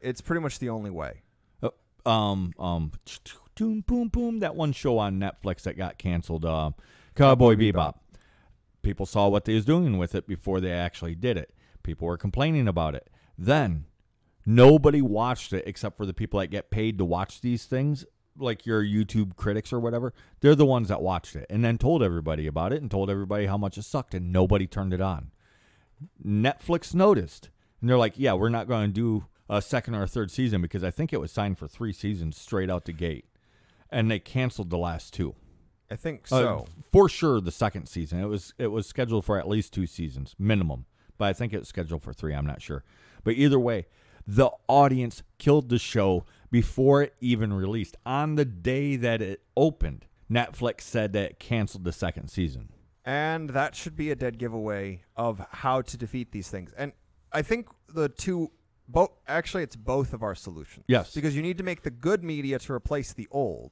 [0.01, 1.21] It's pretty much the only way.
[1.61, 1.69] Uh,
[2.09, 2.91] um, um,
[3.55, 4.39] boom, boom, boom.
[4.39, 6.71] That one show on Netflix that got canceled, uh,
[7.15, 7.95] Cowboy Bebop.
[8.81, 11.53] People saw what they was doing with it before they actually did it.
[11.83, 13.09] People were complaining about it.
[13.37, 13.85] Then
[14.45, 18.05] nobody watched it except for the people that get paid to watch these things,
[18.37, 20.13] like your YouTube critics or whatever.
[20.39, 23.45] They're the ones that watched it and then told everybody about it and told everybody
[23.45, 25.31] how much it sucked, and nobody turned it on.
[26.25, 27.49] Netflix noticed,
[27.79, 30.61] and they're like, "Yeah, we're not going to do a second or a third season
[30.61, 33.25] because I think it was signed for three seasons straight out the gate,
[33.89, 35.35] and they canceled the last two.
[35.89, 36.67] I think Uh, so.
[36.91, 40.35] for sure, the second season it was it was scheduled for at least two seasons
[40.39, 40.85] minimum,
[41.17, 42.33] but I think it's scheduled for three.
[42.33, 42.83] I'm not sure,
[43.23, 43.87] but either way,
[44.35, 47.97] the audience killed the show before it even released.
[48.05, 52.69] On the day that it opened, Netflix said that it canceled the second season.
[53.03, 56.71] and that should be a dead giveaway of how to defeat these things.
[56.77, 56.93] And
[57.33, 58.51] I think the two
[58.87, 60.85] both actually it's both of our solutions.
[60.87, 61.13] Yes.
[61.13, 63.71] Because you need to make the good media to replace the old.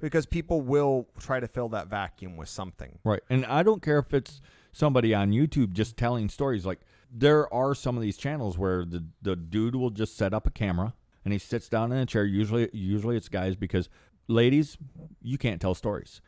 [0.00, 2.98] Because people will try to fill that vacuum with something.
[3.04, 3.22] Right.
[3.30, 4.40] And I don't care if it's
[4.72, 6.66] somebody on YouTube just telling stories.
[6.66, 6.80] Like
[7.16, 10.50] there are some of these channels where the, the dude will just set up a
[10.50, 12.24] camera and he sits down in a chair.
[12.24, 13.88] Usually usually it's guys because
[14.26, 14.76] ladies,
[15.22, 16.20] you can't tell stories.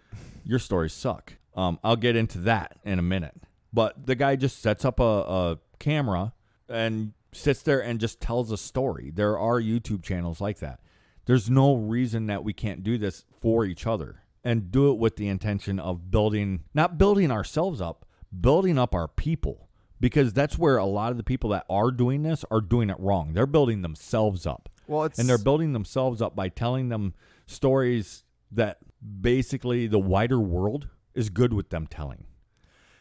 [0.44, 1.34] Your stories suck.
[1.54, 3.34] Um, I'll get into that in a minute.
[3.72, 6.32] But the guy just sets up a, a camera
[6.68, 9.10] and sits there and just tells a story.
[9.12, 10.80] There are YouTube channels like that.
[11.26, 15.16] There's no reason that we can't do this for each other and do it with
[15.16, 18.06] the intention of building, not building ourselves up,
[18.40, 19.65] building up our people.
[20.00, 22.98] Because that's where a lot of the people that are doing this are doing it
[23.00, 23.32] wrong.
[23.32, 24.68] They're building themselves up.
[24.86, 27.14] Well, it's And they're building themselves up by telling them
[27.46, 28.78] stories that
[29.20, 32.26] basically the wider world is good with them telling.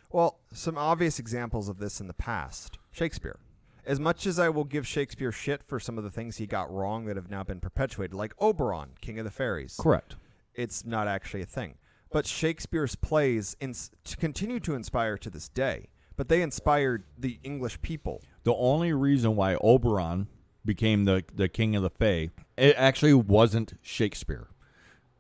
[0.10, 2.78] Well, some obvious examples of this in the past.
[2.92, 3.40] Shakespeare.
[3.86, 6.72] as much as I will give Shakespeare shit for some of the things he got
[6.72, 10.16] wrong that have now been perpetuated, like Oberon, King of the Fairies, Correct.
[10.56, 11.76] it's not actually a thing.
[12.12, 15.90] But Shakespeare's plays ins- to continue to inspire to this day.
[16.18, 18.22] But they inspired the English people.
[18.44, 20.28] The only reason why Oberon
[20.64, 24.48] became the the king of the Fae, it actually wasn't Shakespeare.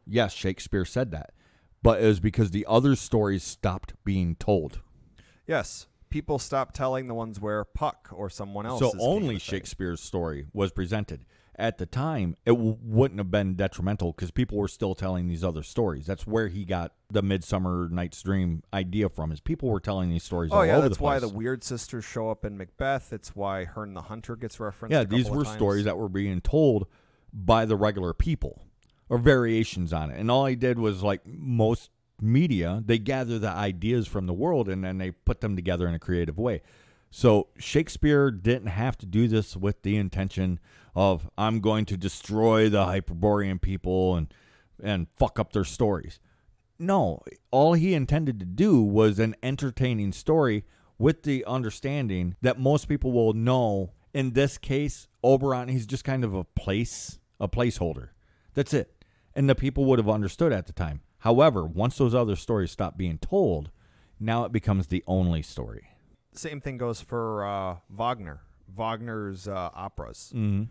[0.08, 1.32] Yes, Shakespeare said that,
[1.84, 4.80] but it was because the other stories stopped being told.
[5.48, 8.80] Yes, people stopped telling the ones where Puck or someone else.
[8.80, 9.40] so is king of only.
[9.40, 11.26] Shakespeare's story was presented.
[11.58, 15.44] At the time, it w- wouldn't have been detrimental because people were still telling these
[15.44, 16.06] other stories.
[16.06, 19.32] That's where he got the Midsummer Night's Dream idea from.
[19.32, 21.63] Is people were telling these stories Oh all yeah, over that's the why the weird
[21.63, 23.13] sisters show up in Macbeth.
[23.13, 24.91] It's why Herne the Hunter gets referenced.
[24.91, 26.88] yeah, these were stories that were being told
[27.32, 28.62] by the regular people
[29.08, 30.20] or variations on it.
[30.20, 31.89] And all he did was like most
[32.22, 35.94] media, they gather the ideas from the world and then they put them together in
[35.94, 36.62] a creative way.
[37.17, 40.60] So Shakespeare didn't have to do this with the intention
[40.93, 44.34] of I'm going to destroy the Hyperborean people and
[44.84, 46.19] and fuck up their stories.
[46.78, 50.65] No, all he intended to do was an entertaining story
[50.97, 53.93] with the understanding that most people will know.
[54.13, 58.10] In this case, Oberon, he's just kind of a place, a placeholder.
[58.56, 59.06] That's it.
[59.34, 60.99] And the people would have understood at the time.
[61.19, 63.71] However, once those other stories stop being told,
[64.19, 65.95] now it becomes the only story.
[66.36, 68.41] Same thing goes for uh, Wagner.
[68.76, 70.32] Wagner's uh, operas.
[70.36, 70.63] Mm-hmm.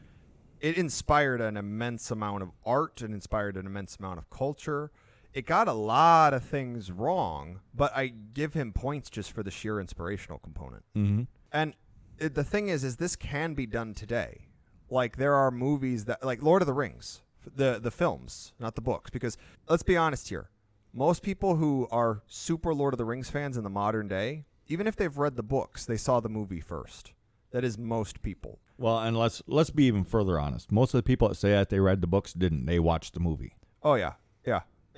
[0.60, 3.02] It inspired an immense amount of art.
[3.02, 4.90] It inspired an immense amount of culture.
[5.32, 9.50] It got a lot of things wrong, but I give him points just for the
[9.50, 10.84] sheer inspirational component.
[10.96, 11.22] Mm-hmm.
[11.52, 11.74] And
[12.18, 14.46] it, the thing is, is this can be done today.
[14.88, 17.22] Like there are movies that, like Lord of the Rings,
[17.56, 19.10] the the films, not the books.
[19.10, 19.36] Because
[19.68, 20.50] let's be honest here,
[20.92, 24.86] most people who are super Lord of the Rings fans in the modern day, even
[24.86, 27.12] if they've read the books, they saw the movie first.
[27.50, 28.58] That is most people.
[28.78, 30.72] Well, and let's let's be even further honest.
[30.72, 32.66] Most of the people that say that they read the books didn't.
[32.66, 33.54] They watched the movie.
[33.82, 34.60] Oh yeah, yeah.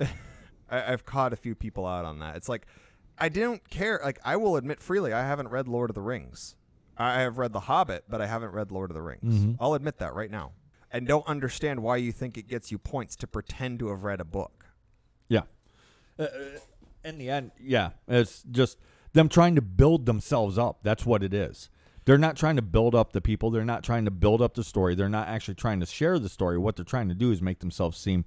[0.69, 2.35] I, I've caught a few people out on that.
[2.35, 2.65] It's like
[3.19, 3.99] I didn't care.
[4.03, 6.55] Like I will admit freely, I haven't read Lord of the Rings.
[6.97, 9.21] I have read The Hobbit, but I haven't read Lord of the Rings.
[9.45, 9.57] Mhm.
[9.59, 10.53] I'll admit that right now,
[10.91, 14.19] and don't understand why you think it gets you points to pretend to have read
[14.19, 14.65] a book.
[15.29, 15.43] Yeah.
[16.17, 16.29] Uh, uh,
[17.03, 18.79] in the end, yeah, it's just
[19.17, 20.79] them trying to build themselves up.
[20.83, 21.69] That's what it is.
[22.05, 23.51] They're not trying to build up the people.
[23.51, 24.95] They're not trying to build up the story.
[24.95, 26.57] They're not actually trying to share the story.
[26.57, 28.23] What they're trying to do is make themselves seem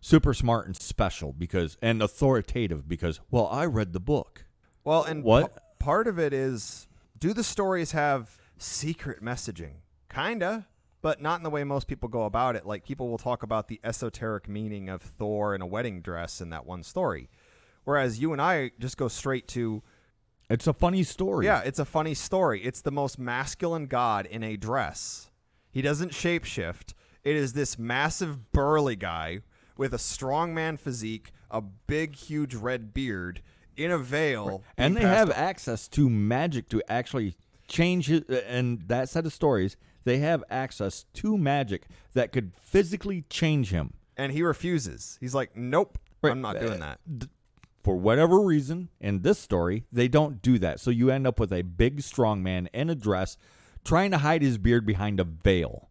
[0.00, 4.46] super smart and special because and authoritative because well, I read the book.
[4.84, 5.54] Well, and What?
[5.54, 6.86] p- part of it is
[7.18, 9.76] do the stories have secret messaging?
[10.08, 10.66] Kinda,
[11.02, 12.64] but not in the way most people go about it.
[12.64, 16.50] Like people will talk about the esoteric meaning of Thor in a wedding dress in
[16.50, 17.28] that one story.
[17.84, 19.82] Whereas you and I just go straight to,
[20.50, 21.46] It's a funny story.
[21.46, 22.62] yeah, it's a funny story.
[22.62, 25.30] It's the most masculine god in a dress.
[25.70, 26.94] He doesn't shapeshift.
[27.24, 29.40] It is this massive burly guy
[29.76, 33.40] with a strongman physique, a big, huge red beard,
[33.76, 34.62] in a veil.
[34.76, 39.32] and they have access to magic to actually change it uh, and that set of
[39.32, 45.16] stories they have access to magic that could physically change him and he refuses.
[45.20, 46.30] He's like, "Nope, Right.
[46.30, 47.28] I'm not doing uh, that."
[47.84, 51.52] For whatever reason in this story they don't do that so you end up with
[51.52, 53.36] a big strong man in a dress
[53.84, 55.90] trying to hide his beard behind a veil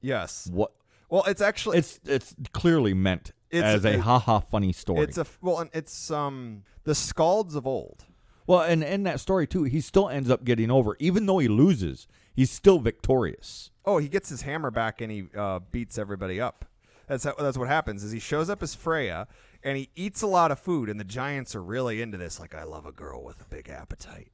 [0.00, 0.48] Yes.
[0.52, 0.72] what
[1.10, 5.18] Well, it's actually it's it's clearly meant It's- as a it- haha funny story it's
[5.18, 8.04] a well, and it's um the skalds of old.
[8.46, 11.48] well and in that story too he still ends up getting over even though he
[11.48, 16.38] loses he's still victorious Oh, he gets his hammer back and he uh, beats everybody
[16.38, 16.66] up.
[17.06, 18.04] That's how, that's what happens.
[18.04, 19.26] Is he shows up as Freya
[19.62, 22.38] and he eats a lot of food, and the giants are really into this.
[22.38, 24.30] Like, I love a girl with a big appetite.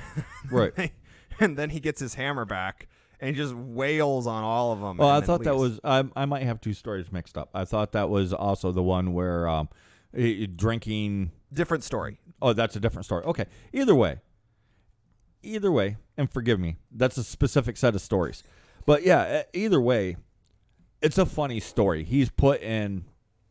[0.50, 0.92] right
[1.40, 2.88] and then he gets his hammer back
[3.20, 4.96] and just wails on all of them.
[4.96, 7.50] Well, I thought that was I, I might have two stories mixed up.
[7.54, 9.68] I thought that was also the one where um,
[10.14, 11.32] he- drinking.
[11.52, 12.20] different story.
[12.40, 13.24] Oh, that's a different story.
[13.24, 14.20] Okay, either way,
[15.42, 18.42] either way, and forgive me, that's a specific set of stories.
[18.86, 20.16] But yeah, e- either way,
[21.02, 22.04] it's a funny story.
[22.04, 23.04] He's put in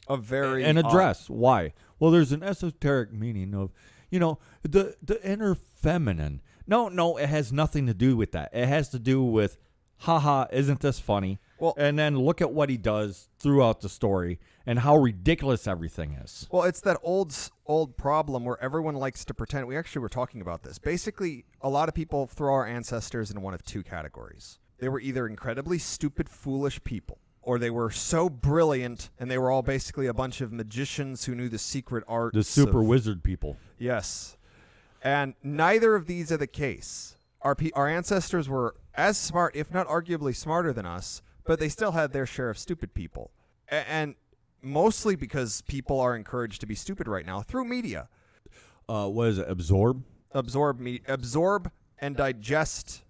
[0.10, 1.30] A very an odd- address.
[1.30, 1.74] Why?
[2.00, 3.72] Well, there's an esoteric meaning of,
[4.10, 6.42] you know, the the inner feminine.
[6.66, 8.50] No, no, it has nothing to do with that.
[8.54, 9.58] It has to do with,
[10.00, 11.40] haha, isn't this funny?
[11.60, 16.14] Well- and then look at what he does throughout the story and how ridiculous everything
[16.14, 16.48] is.
[16.52, 17.34] Well, it's that old
[17.66, 19.68] old problem where everyone likes to pretend.
[19.68, 20.78] We actually were talking about this.
[20.78, 24.60] Basically, a lot of people throw our ancestors in one of two categories.
[24.80, 27.18] They were either incredibly stupid, foolish people,
[27.48, 31.34] or they were so brilliant and they were all basically a bunch of magicians who
[31.34, 32.34] knew the secret art.
[32.34, 33.56] The super of- wizard people.
[33.80, 34.36] Yes.
[35.02, 37.16] And neither of these are the case.
[37.42, 41.70] Our pe- our ancestors were as smart, if not arguably smarter than us, but they
[41.70, 43.32] still had their share of stupid people.
[43.72, 44.16] A- and
[44.62, 48.10] mostly because people are encouraged to be stupid right now through media.
[48.90, 49.50] Uh, what is it?
[49.50, 50.04] Absorb.
[50.34, 53.04] Absorb me absorb and digest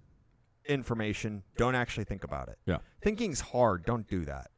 [0.67, 2.57] information, don't actually think about it.
[2.65, 2.77] Yeah.
[3.01, 4.51] Thinking's hard, don't do that.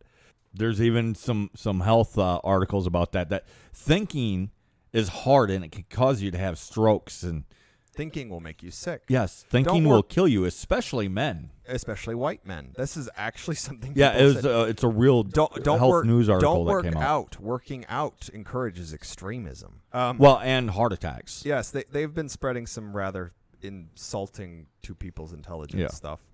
[0.54, 3.30] There's even some some health uh, articles about that.
[3.30, 4.50] That thinking
[4.92, 7.44] is hard and it can cause you to have strokes and
[7.92, 9.02] Thinking will make you sick.
[9.10, 11.50] yes, thinking will kill you, especially men.
[11.68, 12.72] Especially white men.
[12.78, 14.46] This is actually something Yeah, it was.
[14.46, 17.36] Uh, it's a real don't don't health work, news article don't work that came out.
[17.36, 17.40] out.
[17.42, 19.82] Working out encourages extremism.
[19.92, 21.44] Um, Well, and heart attacks.
[21.46, 25.88] yes, they they've been spreading some rather insulting to people's intelligence Yeah.
[25.90, 26.26] stuff.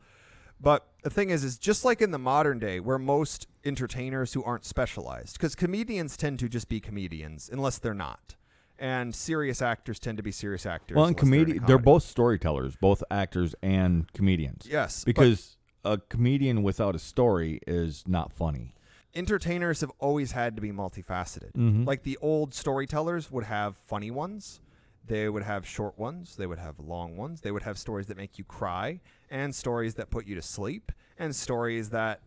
[0.60, 4.44] But the thing is, is just like in the modern day, where most entertainers who
[4.44, 8.36] aren't specialized, because comedians tend to just be comedians unless they're not,
[8.80, 10.96] and serious actors tend to be serious actors.
[10.96, 14.66] Well, and unless they're they're both storytellers, both actors and comedians.
[14.70, 18.72] yes, because a comedian without a story is not funny.
[19.14, 21.52] entertainers have always had to be multifaceted.
[21.54, 21.86] Mhm.
[21.88, 24.60] Like the old storytellers would have funny ones,
[25.08, 28.18] they would have short ones, they would have long ones, they would have stories that
[28.18, 32.22] make you cry, and stories that put you to sleep, and stories that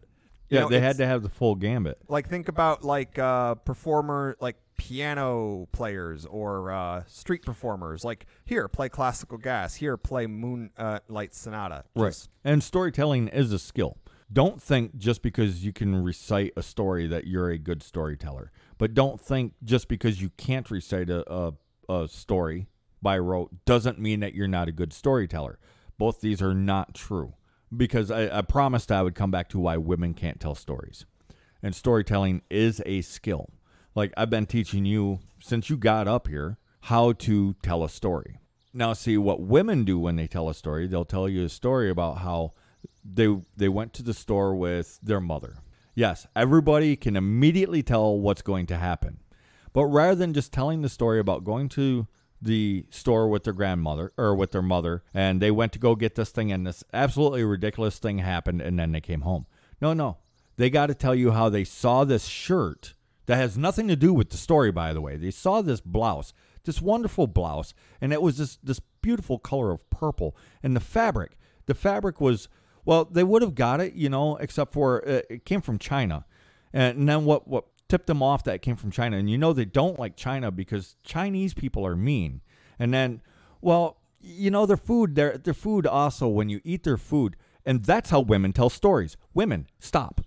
[0.48, 1.98] you Yeah, know, they had to have the full gambit.
[2.08, 8.66] like think about like uh performer like piano players or uh street performers like here
[8.68, 13.98] play classical gas here play moon uh, light sonata Just- And storytelling is a skill.
[14.32, 18.50] Don't think just because you can recite a story that you're a good storyteller.
[18.76, 21.54] But don't think just because you can't recite a, a,
[21.88, 22.68] a story
[23.01, 25.59] by rote doesn't mean that you're not a good storyteller.
[25.98, 27.35] Both these are not true.
[27.74, 31.05] Because I, I promised I would come back to why women can't tell stories.
[31.62, 33.51] And storytelling is a skill.
[33.94, 38.38] Like I've been teaching you since you got up here how to tell a story.
[38.72, 40.87] Now, see what women do when they tell a story.
[40.87, 42.53] They'll tell you a story about how
[43.05, 45.57] they they went to the store with their mother.
[45.94, 49.18] Yes, everybody can immediately tell what's going to happen.
[49.78, 52.08] But rather than just telling the story about going to
[52.42, 56.16] the store with their grandmother or with their mother and they went to go get
[56.16, 59.46] this thing and this absolutely ridiculous thing happened and then they came home.
[59.80, 60.16] No, no.
[60.56, 62.94] They got to tell you how they saw this shirt
[63.26, 65.16] that has nothing to do with the story by the way.
[65.16, 69.88] They saw this blouse, this wonderful blouse, and it was this this beautiful color of
[69.90, 71.38] purple and the fabric.
[71.66, 72.48] The fabric was
[72.84, 76.26] well, they would have got it, you know, except for uh, it came from China.
[76.72, 79.16] And then what what tipped them off that came from China?
[79.16, 82.40] And you know they don't like China because Chinese people are mean.
[82.79, 83.22] And then,
[83.61, 87.85] well, you know their food, their their food also when you eat their food, and
[87.85, 89.16] that's how women tell stories.
[89.35, 90.20] Women, stop.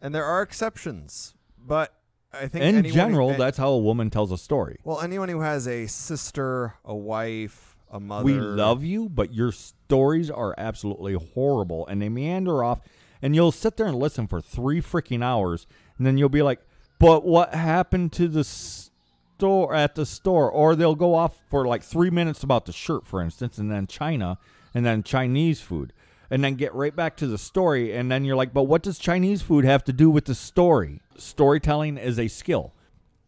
[0.00, 1.92] and there are exceptions but
[2.32, 4.78] i think In general, that's how a woman tells a story.
[4.84, 9.50] well anyone who has a sister a wife a mother We love you, but your
[9.50, 12.80] stories are absolutely horrible and they meander off
[13.22, 16.60] and you'll sit there and listen for 3 freaking hours and then you'll be like,
[16.98, 21.82] "But what happened to the store at the store?" Or they'll go off for like
[21.82, 24.38] 3 minutes about the shirt for instance and then China
[24.74, 25.92] and then Chinese food
[26.30, 28.98] and then get right back to the story and then you're like, "But what does
[28.98, 32.74] Chinese food have to do with the story?" Storytelling is a skill.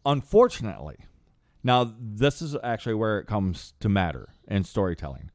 [0.05, 0.97] Unfortunately,
[1.63, 5.29] now, this is actually where it comes to matter in storytelling.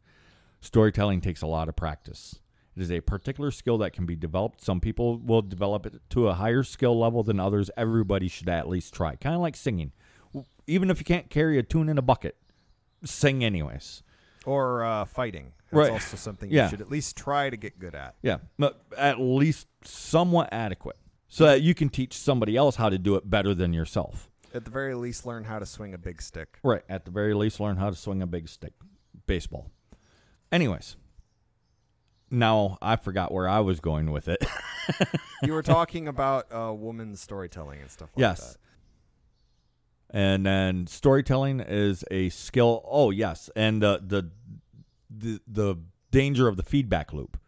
[0.60, 2.40] Storytelling takes a lot of practice.
[2.76, 4.60] It is a particular skill that can be developed.
[4.60, 7.70] Some people will develop it to a higher skill level than others.
[7.76, 9.16] Everybody should at least try.
[9.16, 9.92] Kind of like singing.
[10.66, 12.36] Even if you can't carry a tune in a bucket,
[13.04, 14.02] sing anyways.
[14.44, 15.90] or uh, fighting that's Right.
[15.90, 16.64] also something Yeah.
[16.64, 20.96] you should at least try to get good at Yeah, but at least somewhat adequate
[21.28, 24.30] so that you can teach somebody else how to do it better than yourself.
[24.54, 26.82] at the very least learn how to swing a big stick Right.
[26.88, 28.72] At the very least, learn how to swing a big stick.
[29.26, 29.68] Baseball.
[30.52, 30.96] Anyways.
[32.36, 34.44] Now, I forgot where I was going with it.
[35.42, 38.42] you were talking about uh, woman's storytelling and stuff like that.
[38.42, 38.58] yes.
[40.10, 42.86] that And then storytelling is a skill.
[42.86, 43.48] Oh, yes.
[43.56, 44.30] And the, the,
[45.08, 45.76] the, the
[46.10, 47.38] danger of the feedback loop.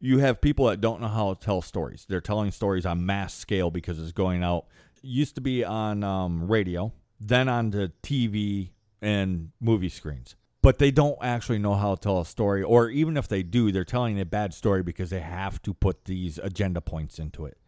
[0.00, 2.04] You have people that don't know how to tell stories.
[2.06, 4.66] They're telling stories on mass scale because it's going out.
[5.00, 10.36] Used to be on um, radio, then on to TV and movie screens.
[10.60, 13.70] But they don't actually know how to tell a story, or even if they do,
[13.70, 17.58] they're telling a bad story because they have to put these agenda points into it.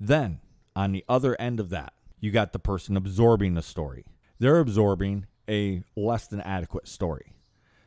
[0.00, 0.40] Then,
[0.74, 4.04] on the other end of that, you got the person absorbing the story.
[4.38, 7.34] They're absorbing a less than adequate story.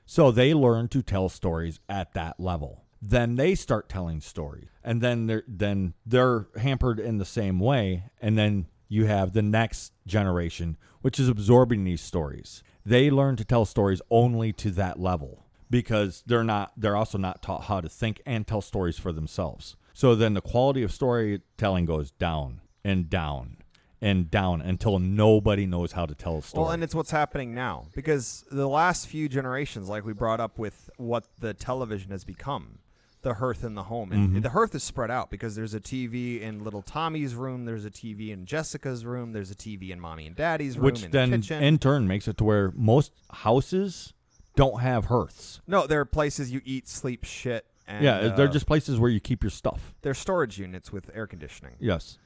[0.06, 2.86] So they learn to tell stories at that level.
[3.02, 4.70] Then they start telling stories.
[4.84, 8.06] And then they're then they're hampered in the same way.
[8.22, 10.78] And then you have the next generation,
[11.08, 12.62] which is absorbing these stories.
[12.86, 15.45] They learn to tell stories only to that level.
[15.70, 19.78] because they're not they're also not taught how to think and tell stories for themselves.
[19.93, 23.55] So then the quality of storytelling goes down and down
[24.01, 26.64] and down until nobody knows how to tell a story.
[26.64, 30.60] Well, and it's what's happening now because the last few generations, like we brought up
[30.60, 32.80] with what the television has become,
[33.24, 34.41] the hearth in the home, and Mm-hmm.
[34.41, 37.89] the hearth is spread out because there's a TV in little Tommy's room, there's a
[37.91, 41.32] TV in Jessica's room, there's a TV in mommy and daddy's room, which in then
[41.32, 41.63] the kitchen.
[41.63, 44.13] in turn makes it to where most houses
[44.55, 45.61] don't have hearths.
[45.68, 47.65] no, there are places you eat, sleep, shit.
[47.89, 49.93] And, yeah, they're uh, just places where you keep your stuff.
[50.01, 52.18] they're storage units with air conditioning, Yes.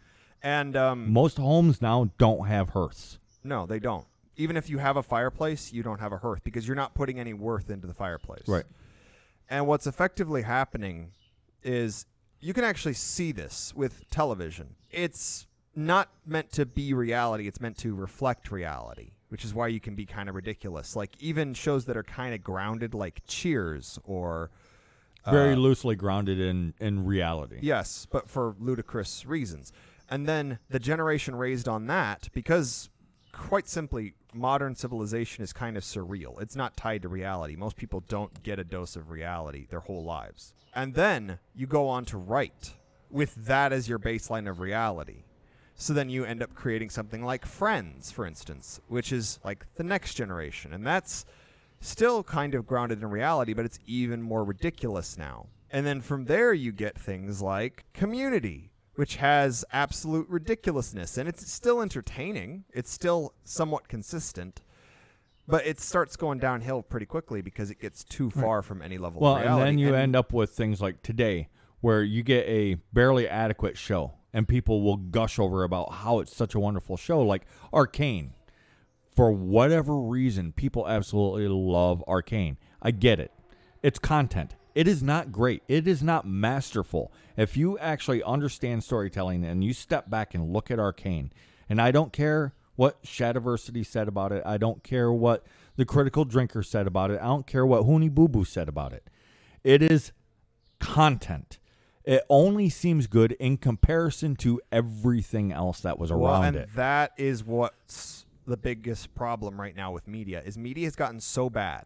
[0.43, 3.19] and um, Most homes now don't have hearths.
[3.43, 4.05] no, they don't.
[4.37, 7.19] Even if you have a fireplace, you don't have a hearth because you're not putting
[7.19, 8.43] any worth into the fireplace.
[9.51, 11.11] And what's effectively happening
[11.61, 12.05] is
[12.39, 14.75] you can actually see this with television.
[14.89, 15.45] It's
[15.75, 19.93] not meant to be reality, it's meant to reflect reality, which is why you can
[19.93, 20.95] be kind of ridiculous.
[20.95, 24.51] Like even shows that are kind of grounded like Cheers or
[25.29, 27.59] Very uh, loosely grounded in in reality.
[27.61, 29.73] Yes, but for ludicrous reasons.
[30.09, 32.89] And then the generation raised on that, because
[33.33, 36.41] quite simply, modern civilization is kind of surreal.
[36.41, 37.55] It's not tied to reality.
[37.55, 40.53] Most people don't get a dose of reality their whole lives.
[40.73, 42.73] And then you go on to write
[43.09, 45.23] with that as your baseline of reality.
[45.75, 49.83] So then you end up creating something like Friends, for instance, which is like the
[49.83, 50.73] next generation.
[50.73, 51.25] And that's
[51.79, 55.47] still kind of grounded in reality, but it's even more ridiculous now.
[55.71, 58.70] And then from there, you get things like Community,
[59.01, 61.17] which has absolute ridiculousness.
[61.17, 64.61] And it's still entertaining, it's still somewhat consistent.
[65.47, 69.19] But it starts going downhill pretty quickly because it gets too far from any level
[69.19, 71.49] Well, of and then you end up with things like today,
[71.79, 76.35] where you get a barely adequate show, and people will gush over about how it's
[76.35, 78.33] such a wonderful show, like Arcane.
[79.15, 82.59] For whatever reason, people absolutely love Arcane.
[82.83, 83.31] I get it.
[83.81, 84.53] It's content.
[84.73, 85.63] It is not great.
[85.67, 87.11] It is not masterful.
[87.37, 91.31] If you actually understand storytelling and you step back and look at Arcane,
[91.69, 95.45] and I don't care what Shadiversity said about it, I don't care what
[95.75, 98.93] the Critical Drinker said about it, I don't care what Hooney Boo Boo said about
[98.93, 99.09] it.
[99.63, 100.11] It is
[100.79, 101.59] content.
[102.03, 106.69] It only seems good in comparison to everything else that was around well, and it.
[106.75, 111.49] that is what's the biggest problem right now with media is media has gotten so
[111.49, 111.85] bad.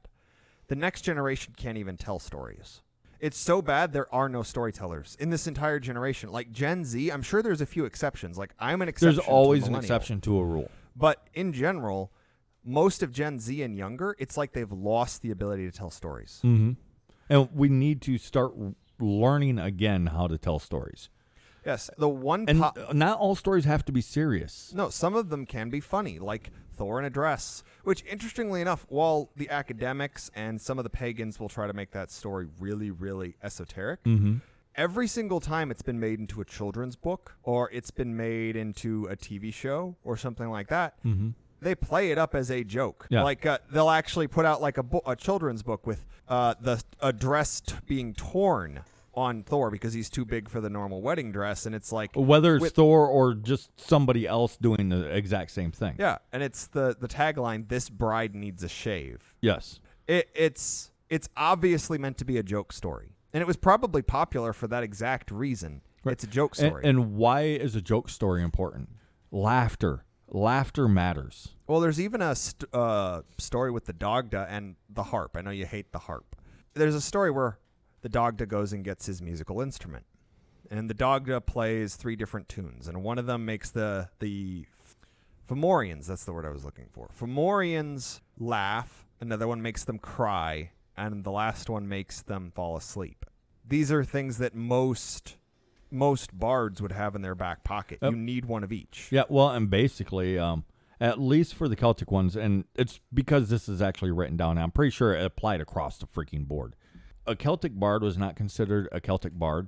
[0.68, 2.82] The next generation can't even tell stories.
[3.20, 6.32] It's so bad there are no storytellers in this entire generation.
[6.32, 8.38] Like Gen Z, I'm sure there's a few exceptions.
[8.38, 9.16] Like I'm an exception.
[9.16, 10.70] There's always an exception to a rule.
[10.95, 12.11] But in general,
[12.63, 16.41] most of Gen Z and younger, it's like they've lost the ability to tell stories.
[16.43, 16.74] Mm-hmm.
[17.30, 18.53] And we need to start
[18.99, 21.09] learning again how to tell stories.
[21.66, 24.72] Yes, the one And po- not all stories have to be serious.
[24.76, 28.86] No, some of them can be funny, like Thor in a Dress, which, interestingly enough,
[28.89, 32.91] while the academics and some of the pagans will try to make that story really,
[32.91, 34.36] really esoteric, Mm-hmm.
[34.76, 39.05] every single time it's been made into a children's book or it's been made into
[39.05, 41.30] a TV show or something like that, Mm-hmm.
[41.61, 43.07] they play it up as a joke.
[43.09, 43.24] Yeah.
[43.24, 46.84] Like uh, they'll actually put out like a, bo- a children's book with uh, the
[46.99, 48.82] a dress t- being torn
[49.16, 52.55] on Thor because he's too big for the normal wedding dress, and it's like Whether
[52.55, 55.95] it's with- Thor or just somebody else doing the exact same thing.
[55.99, 59.80] yeah, and it's the the tagline: "This bride needs a shave." Yes.
[60.07, 64.53] It, it's it's obviously meant to be a joke story, and it was probably popular
[64.53, 65.82] for that exact reason.
[66.03, 66.13] Right.
[66.13, 66.84] It's a joke And, story.
[66.86, 68.89] and why is a joke story important?
[69.32, 70.05] Laughter.
[70.28, 71.49] Laughter matters.
[71.68, 75.36] well, there's even a st- uh, story with the Dagda and the harp.
[75.38, 76.36] I know you hate the harp.
[76.74, 77.59] There's a story where
[78.06, 80.06] the Dagda goes and gets his musical instrument,
[80.70, 84.68] and the Dagda plays three different tunes, and one of them makes the the
[85.49, 87.10] Fomorians, that's the word I was looking for.
[87.20, 93.26] Fomorians laugh, another one makes them cry, and the last one makes them fall asleep.
[93.68, 95.38] These are things that most
[95.89, 97.97] most bards would have in their back pocket.
[98.03, 98.12] Yep.
[98.12, 99.08] You need one of each.
[99.10, 100.64] Yeah, well, and basically, um,
[101.01, 104.60] at least for the Celtic ones, and it's because this is actually written down.
[104.60, 106.76] I'm pretty sure it applied across the freaking board.
[107.28, 109.68] A Celtic bard was not considered a Celtic bard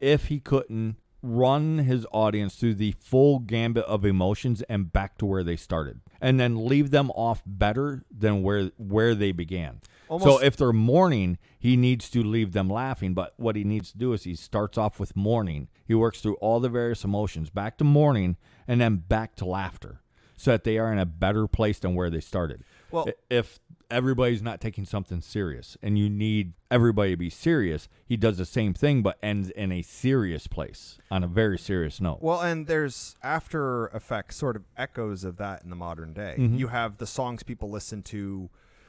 [0.00, 5.24] if he couldn't run his audience through the full gambit of emotions and back to
[5.26, 9.80] where they started, and then leave them off better than where where they began.
[10.08, 13.14] so if they're mourning, he needs to leave them laughing.
[13.14, 15.68] But what he needs to do is he starts off with mourning.
[15.86, 20.00] He works through all the various emotions, back to mourning, and then back to laughter,
[20.36, 22.64] so that they are in a better place than where they started.
[22.90, 23.60] Well- if
[23.92, 28.44] everybody's not taking something serious and you need everybody to be serious, he does the
[28.46, 32.18] same thing but ends in a serious place on a very serious note.
[32.22, 36.36] Well, and there's after effects, sort of echoes of that in the modern day.
[36.38, 36.58] Mhm.
[36.58, 38.48] You have the songs people listen to.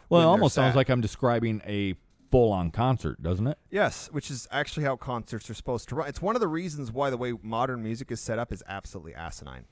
[0.09, 1.95] Well, it almost sounds like I'm describing a
[2.31, 3.57] full on concert, doesn't it?
[3.69, 6.07] Yes, which is actually how concerts are supposed to run.
[6.07, 9.13] It's one of the reasons why the way modern music is set up is absolutely
[9.13, 9.65] asinine.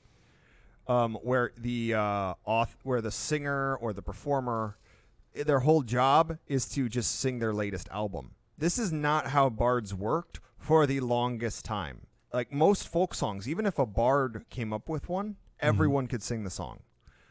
[0.88, 4.76] Um, where the uh, auth- where the singer or the performer,
[5.34, 8.32] their whole job is to just sing their latest album.
[8.58, 12.06] This is not how bards worked for the longest time.
[12.32, 15.68] Like most folk songs, even if a bard came up with one, mm-hmm.
[15.68, 16.80] everyone could sing the song.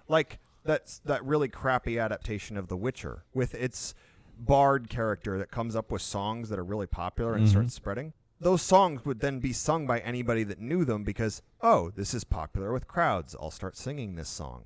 [0.08, 3.96] Like that's that really crappy adaptation of The Witcher with its
[4.38, 7.76] bard character that comes up with songs that are really popular and starts mm-hmm.
[7.76, 8.14] spreading.
[8.40, 12.24] Those songs would then be sung by anybody that knew them because, oh, this is
[12.24, 13.36] popular with crowds.
[13.40, 14.64] I'll start singing this song.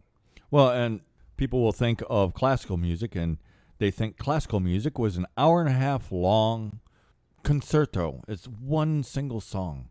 [0.49, 1.01] Well, and
[1.37, 3.37] people will think of classical music and
[3.77, 6.79] they think classical music was an hour and a half long
[7.43, 8.23] concerto.
[8.27, 9.89] It's one single song.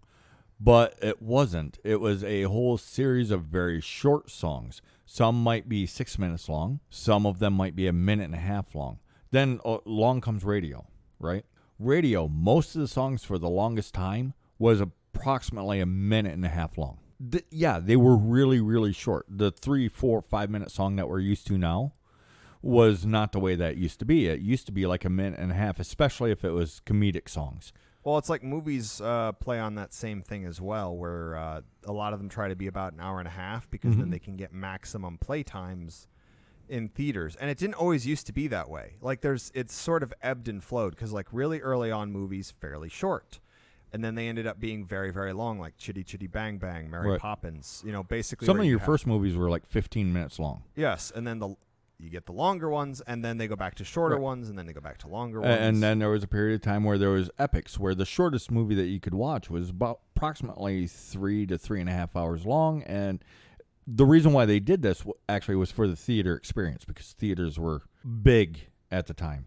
[0.61, 1.79] But it wasn't.
[1.85, 4.81] It was a whole series of very short songs.
[5.05, 8.39] Some might be six minutes long, some of them might be a minute and a
[8.39, 9.01] half long.
[9.31, 10.87] Then uh, along comes radio,
[11.19, 11.45] right?
[11.79, 16.49] Radio, most of the songs for the longest time was approximately a minute and a
[16.49, 16.99] half long.
[17.31, 19.27] Th- yeah, they were really, really short.
[19.29, 21.93] The three, four, five minute song that we're used to now
[22.63, 24.27] was not the way that used to be.
[24.27, 27.29] It used to be like a minute and a half, especially if it was comedic
[27.29, 27.73] songs.
[28.05, 31.93] Well, it's like movies uh, play on that same thing as well, where uh, a
[31.93, 34.19] lot of them try to be about an hour and a half because then they
[34.19, 36.07] can get maximum play times
[36.69, 37.35] in theaters.
[37.37, 38.97] And it didn't always used to be that way.
[39.01, 42.91] Like there's, it's sort of ebbed and flowed because like really early on movies fairly
[42.91, 43.41] short,
[43.95, 47.13] and then they ended up being very very long, like Chitty Chitty Bang Bang, Mary
[47.13, 47.21] Right.
[47.21, 47.83] Poppins.
[47.87, 50.65] You know, basically Some of you your have- first movies were like 15 minutes long.
[50.77, 51.55] yes, and then the
[51.97, 54.23] you get the longer ones, and then they go back to shorter Right.
[54.23, 55.57] ones, and then they go back to longer ones.
[55.59, 58.51] And then there was a period of time where there was epics, where the shortest
[58.51, 62.45] movie that you could watch was about approximately three to three and a half hours
[62.45, 62.83] long.
[62.83, 63.25] And
[63.87, 67.83] the reason why they did this actually was for the theater experience because theaters were
[68.23, 69.47] big at the time.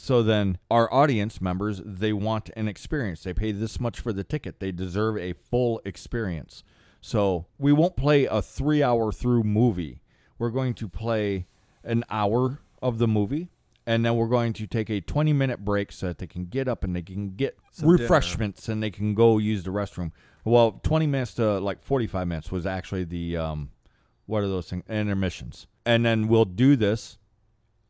[0.00, 3.24] So then our audience members, they want an experience.
[3.24, 4.60] They pay this much for the ticket.
[4.60, 6.62] They deserve a full experience.
[7.00, 10.02] So we won't play a three hour through movie.
[10.38, 11.48] We're going to play
[11.82, 13.50] an hour of the movie
[13.88, 16.68] and then we're going to take a 20 minute break so that they can get
[16.68, 18.02] up and they can get Some dinner.
[18.02, 20.12] refreshments and they can go use the restroom.
[20.44, 23.70] Well, 20 minutes to like 45 minutes was actually the um
[24.26, 25.66] what are those things intermissions.
[25.84, 27.18] And then we'll do this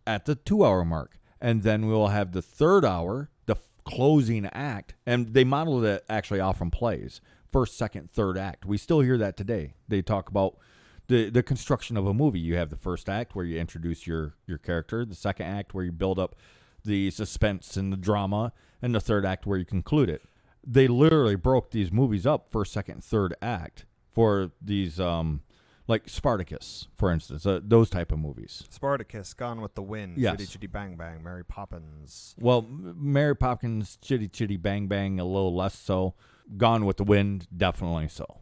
[0.07, 1.18] at the 2 hour mark.
[1.41, 6.05] And then we'll have the third hour, the f- closing act, and they modeled it
[6.09, 7.21] actually off from plays.
[7.53, 8.67] First, second, third act.
[8.67, 9.75] We still hear that today.
[9.87, 10.59] They talk about
[11.07, 12.41] the the construction of a movie.
[12.41, 15.85] You have the first act where you introduce your your character, the second act where
[15.85, 16.37] you build up
[16.85, 20.23] the suspense and the drama, and the third act where you conclude it.
[20.67, 25.43] They literally broke these movies up first, second, third act for these um
[25.89, 28.63] like Spartacus, for instance, uh, those type of movies.
[28.71, 30.33] Spartacus, Gone with the Wind, Yes.
[30.35, 32.37] Chitty Chitty Bang Bang, Mary Poppins.
[32.39, 36.15] Well, Mary Poppins, Chitty Chitty Bang Bang, a little less so.
[36.57, 38.39] Gone with the Wind, definitely so.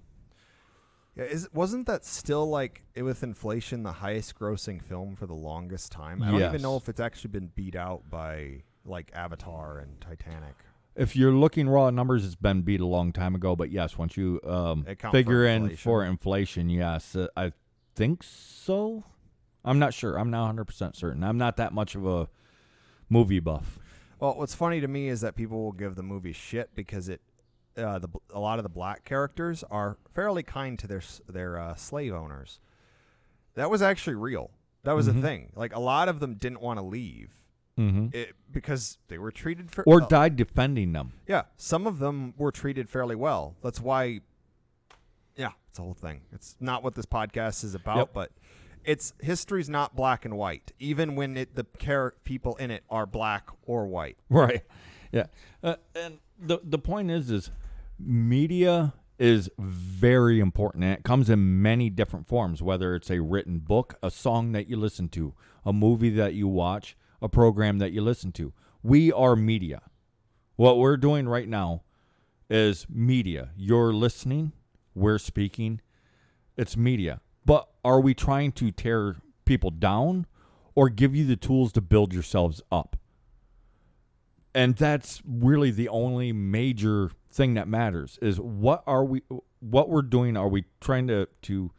[1.17, 5.35] Yeah, is wasn't that still like it, with inflation the highest grossing film for the
[5.35, 6.23] longest time?
[6.23, 10.55] I don't even know if it's actually been beat out by like Avatar and Titanic.
[10.97, 13.55] If you're looking raw numbers, it's been beat a long time ago.
[13.55, 17.53] But yes, once you um, Account for figure in for inflation, yes, uh, I
[17.95, 19.05] think so.
[19.65, 20.17] I'm not sure.
[20.19, 21.23] I'm not 100 percent certain.
[21.23, 22.29] I'm not that much of a
[23.11, 23.79] movie buff.
[24.21, 27.21] Well, what's funny to me is that people will give the movie shit because it,
[27.77, 31.75] uh, the a lot of the black characters are fairly kind to their their uh,
[31.75, 32.59] slave owners.
[33.55, 34.51] That was actually real.
[34.85, 35.19] That was Mhm.
[35.19, 35.53] a thing.
[35.55, 37.35] Like a lot of them didn't want to leave
[37.77, 41.13] hmm it, because they were treated for Or uh, died defending them.
[41.29, 43.55] Yeah, some of them were treated fairly well.
[43.63, 44.21] That's why.
[45.37, 46.23] Yeah, it's a whole thing.
[46.33, 48.11] It's not what this podcast is about, Yep.
[48.15, 48.33] but
[48.85, 50.73] it's history's not black and white.
[50.79, 54.17] Even when it, the char- people in it are black or white.
[54.31, 54.63] Right.
[55.13, 55.27] Yeah.
[55.63, 57.51] Uh, and the the point is is
[57.99, 63.59] media is very important and it comes in many different forms whether it's a written
[63.59, 65.33] book, a song that you listen to,
[65.65, 68.53] a movie that you watch, a program that you listen to.
[68.83, 69.83] We are media.
[70.57, 71.83] What we're doing right now
[72.49, 73.51] is media.
[73.57, 74.53] You're listening,
[74.95, 75.81] we're speaking.
[76.57, 77.21] It's media.
[77.45, 80.27] But are we trying to tear people down
[80.75, 82.97] or give you the tools to build yourselves up?
[84.57, 89.23] and that's really the only major thing that matters is what are we
[89.61, 91.71] what we're doing are we trying to to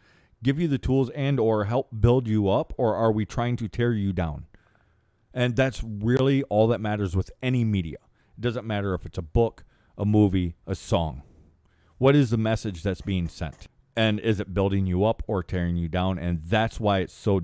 [0.43, 3.67] give you the tools and or help build you up or are we trying to
[3.67, 4.45] tear you down
[5.37, 7.97] and that's really all that matters with any media
[8.37, 9.63] it doesn't matter if it's a book
[9.97, 11.21] a movie a song
[11.97, 15.75] what is the message that's being sent and is it building you up or tearing
[15.75, 17.41] you down and that's why it's so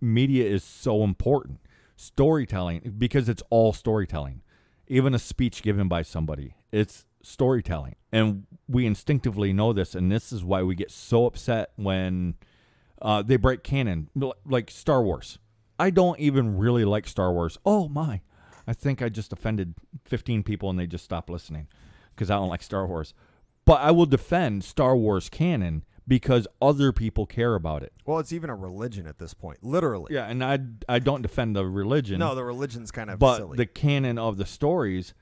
[0.00, 1.60] media is so important
[1.96, 4.42] storytelling because it's all storytelling
[4.90, 6.56] even a speech given by somebody.
[6.72, 7.94] It's storytelling.
[8.12, 9.94] And we instinctively know this.
[9.94, 12.34] And this is why we get so upset when
[13.00, 14.10] uh, they break canon,
[14.44, 15.38] like Star Wars.
[15.80, 17.58] I don't even really like Star Wars.
[17.64, 18.20] Oh, my.
[18.66, 19.74] I think I just offended
[20.04, 21.66] 15 people and they just stopped listening
[22.14, 23.14] because I don't like Star Wars.
[23.64, 27.92] But I will defend Star Wars canon because other people care about it.
[28.04, 30.14] Well, it's even a religion at this point, literally.
[30.14, 30.58] Yeah, and I
[30.88, 32.18] I don't defend the religion.
[32.18, 33.56] No, the religion's kind of but silly.
[33.56, 35.14] the canon of the stories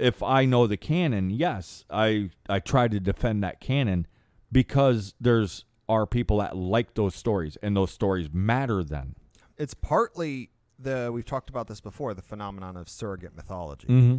[0.00, 4.06] if i know the canon yes i i try to defend that canon
[4.50, 9.14] because there's are people that like those stories and those stories matter then
[9.60, 13.86] it's partly the we've talked about this before, the phenomenon of surrogate mythology.
[13.86, 14.16] mm-hmm.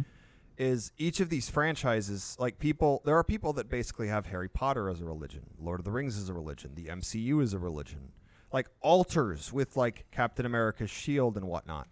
[0.58, 4.88] Is each of these franchises like people there are people that basically have Harry Potter
[4.88, 8.12] as a religion, Lord of the Rings as a religion, the MCU is a religion.
[8.52, 11.88] Like altars with like Captain America's shield and whatnot.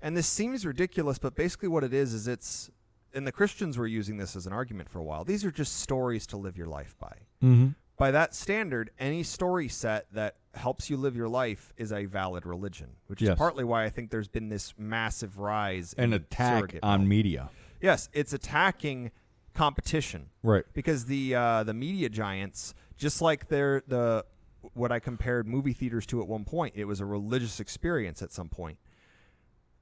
[0.00, 2.70] And this seems ridiculous, but basically what it is is it's
[3.12, 5.24] and the Christians were using this as an argument for a while.
[5.24, 7.16] These are just stories to live your life by.
[7.42, 7.68] Mm-hmm.
[7.96, 12.44] By that standard, any story set that helps you live your life is a valid
[12.44, 16.76] religion, which is partly why I think there's been this massive rise an in attack
[16.82, 17.50] on media
[17.84, 19.10] Yes, it's attacking
[19.52, 24.24] competition right because the uh, the media giants, just like they're the
[24.72, 28.32] what I compared movie theaters to at one point, it was a religious experience at
[28.32, 28.78] some point.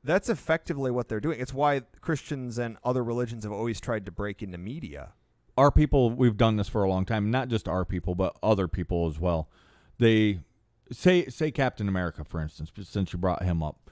[0.03, 1.39] That's effectively what they're doing.
[1.39, 5.13] It's why Christians and other religions have always tried to break into media.
[5.57, 8.69] Our people we've done this for a long time not just our people but other
[8.69, 9.49] people as well.
[9.99, 10.41] They
[10.91, 13.89] say say captain america for instance since you brought him up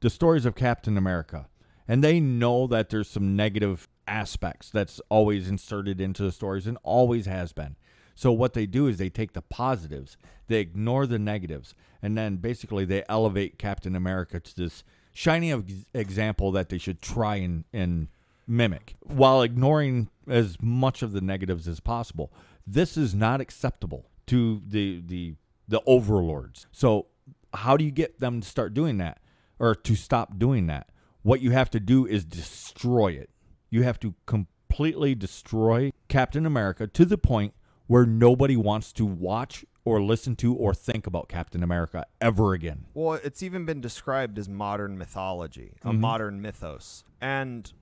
[0.00, 1.48] the stories of captain america
[1.86, 6.78] and they know that there's some negative aspects that's always inserted into the stories and
[6.84, 7.74] always has been.
[8.14, 12.36] So what they do is they take the positives they ignore the negatives and then
[12.36, 18.08] basically they elevate captain america to this shining example that they should try and, and
[18.50, 22.32] mimic while ignoring as much of the negatives as possible.
[22.66, 25.36] This is not acceptable to the the
[25.68, 26.66] the overlords.
[26.72, 27.06] So
[27.54, 29.20] how do you get them to start doing that
[29.58, 30.90] or to stop doing that?
[31.22, 33.30] What you have to do is destroy it.
[33.70, 37.54] You have to completely destroy Captain America to the point
[37.86, 42.86] where nobody wants to watch or listen to or think about Captain America ever again.
[42.94, 46.00] Well, it's even been described as modern mythology, a mm-hmm.
[46.00, 47.04] modern mythos.
[47.20, 47.72] And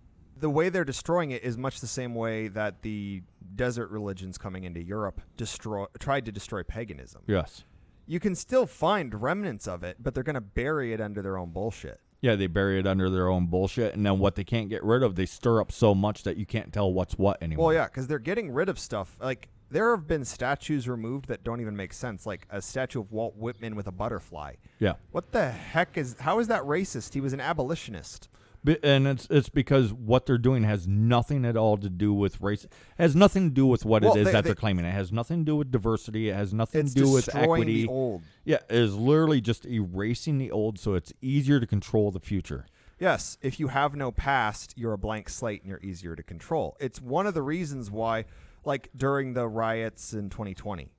[0.41, 3.23] the way they're destroying it is much the same way that the
[3.55, 7.23] desert religions coming into Europe destroy tried to destroy paganism.
[7.27, 7.65] Yes.
[8.07, 11.37] You can still find remnants of it, but they're going to bury it under their
[11.37, 12.01] own bullshit.
[12.21, 15.03] Yeah, they bury it under their own bullshit, and then what they can't get rid
[15.03, 17.67] of, they stir up so much that you can't tell what's what anymore.
[17.67, 19.17] Well, yeah, because they're getting rid of stuff.
[19.21, 23.13] Like there have been statues removed that don't even make sense, like a statue of
[23.13, 24.55] Walt Whitman with a butterfly.
[24.81, 26.17] yeah, What the heck is?
[26.19, 27.15] How is that racist?
[27.15, 28.29] He was an abolitionist.
[28.67, 32.65] And it's it's because what they're doing has nothing at all to do with race.
[32.65, 34.85] It has nothing to do with what Well, it is they- that they- are claiming.
[34.85, 36.29] It has nothing to do with diversity.
[36.29, 37.83] It has nothing to do with equity.
[37.83, 38.23] the old.
[38.45, 42.67] Yeah, it is literally just erasing the old, so it's easier to control the future.
[42.99, 46.77] Yes, if you have no past, you're a blank slate and you're easier to control.
[46.81, 48.25] It's one of the reasons why,
[48.65, 50.91] like during the riots in 2020,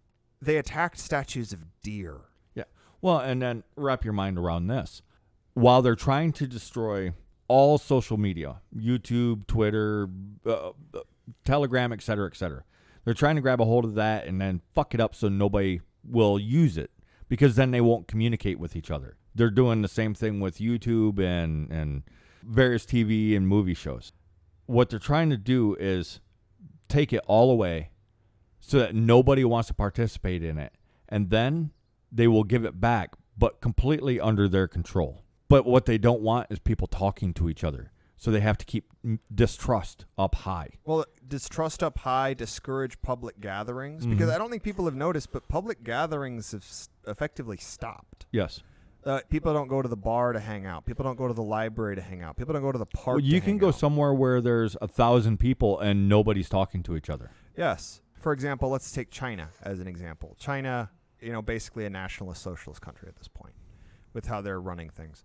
[0.42, 2.22] they attacked statues of deer.
[2.56, 2.64] Yeah.
[3.02, 5.02] Well, and then wrap your mind around this.
[5.56, 7.12] While they're trying to destroy
[7.50, 10.08] all social media, YouTube, Twitter,
[10.46, 10.72] uh, uh,
[11.44, 12.64] Telegram, et cetera, et cetera,
[13.04, 15.82] they're trying to grab a hold of that and then fuck it up so nobody
[16.08, 16.92] will use it
[17.28, 19.18] because then they won't communicate with each other.
[19.36, 22.04] They're doing the same thing with YouTube and, and
[22.44, 24.14] various TV and movie shows.
[24.66, 26.20] What they're trying to do is
[26.88, 27.90] take it all away
[28.60, 30.74] so that nobody wants to participate in it.
[31.08, 31.72] And then
[32.12, 35.24] they will give it back, but completely under their control.
[35.50, 37.92] But what they don't want is people talking to each other.
[38.18, 38.86] So they have to keep
[39.34, 40.72] distrust up high.
[40.86, 44.12] Well, distrust up high, discourage public gatherings Mm-hmm.
[44.12, 48.26] because I don't think people have noticed, but public gatherings have s- effectively stopped.
[48.32, 48.62] Yes.
[49.06, 50.86] Uh, people don't go to the bar to hang out.
[50.86, 52.36] People don't go to the library to hang out.
[52.36, 53.16] People don't go to the park.
[53.18, 53.76] Well, you can go out.
[53.76, 57.32] somewhere where there's a thousand people and nobody's talking to each other.
[57.56, 58.02] Yes.
[58.20, 60.36] For example, let's take China as an example.
[60.38, 60.92] China,
[61.22, 63.54] you know, basically a nationalist socialist country at this point
[64.14, 65.24] with how they're running things.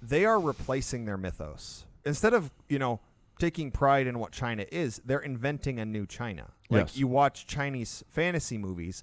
[0.00, 1.84] They are replacing their mythos.
[2.04, 3.00] Instead of, you know,
[3.38, 6.50] taking pride in what China is, they're inventing a new China.
[6.70, 6.96] Like Yes.
[6.96, 9.02] you watch Chinese fantasy movies,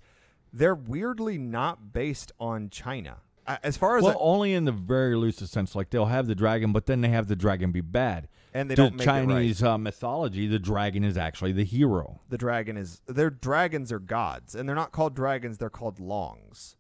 [0.54, 3.18] they're weirdly not based on China.
[3.48, 5.76] As far as Well, I- only in the very loosest sense.
[5.76, 8.28] Like they'll have the dragon, but then they have the dragon be bad.
[8.54, 9.28] and they the don't make it right.
[9.28, 12.22] Chinese uh, mythology, the dragon is actually the hero.
[12.30, 16.78] the dragon is their dragons are gods and they're not called dragons they're called longs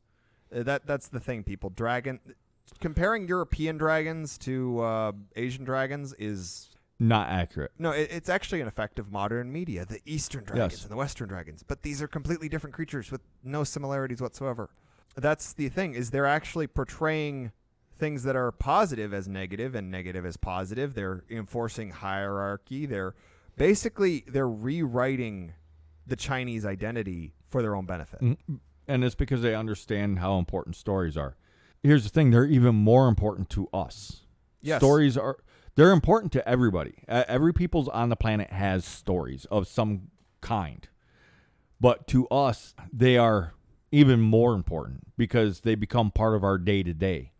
[0.55, 2.19] Uh, that that's the thing people dragon
[2.79, 7.71] comparing european dragons to uh, asian dragons is not accurate.
[7.77, 10.81] No, it, it's actually an effect of modern media, the Eastern dragons Yes.
[10.83, 11.61] and the Western dragons.
[11.61, 14.69] But these are completely different creatures with no similarities whatsoever.
[15.17, 17.51] That's the thing is they're actually portraying
[17.99, 20.93] things that are positive as negative and negative as positive.
[20.93, 22.85] They're enforcing hierarchy.
[22.85, 23.13] They're
[23.57, 25.51] basically they're rewriting
[26.07, 28.21] the Chinese identity for their own benefit.
[28.21, 28.37] Mm,
[28.87, 31.35] And it's because they understand how important stories are.
[31.85, 34.21] Here's the thing, they're even more important to us.
[34.61, 34.79] Yes.
[34.79, 35.37] Stories are
[35.75, 36.95] they're important to everybody.
[37.07, 40.09] Uh, every people's on the planet has stories of some
[40.41, 40.87] kind.
[41.79, 43.53] But to us, they are
[43.91, 47.33] even more important because they become part of our day to day.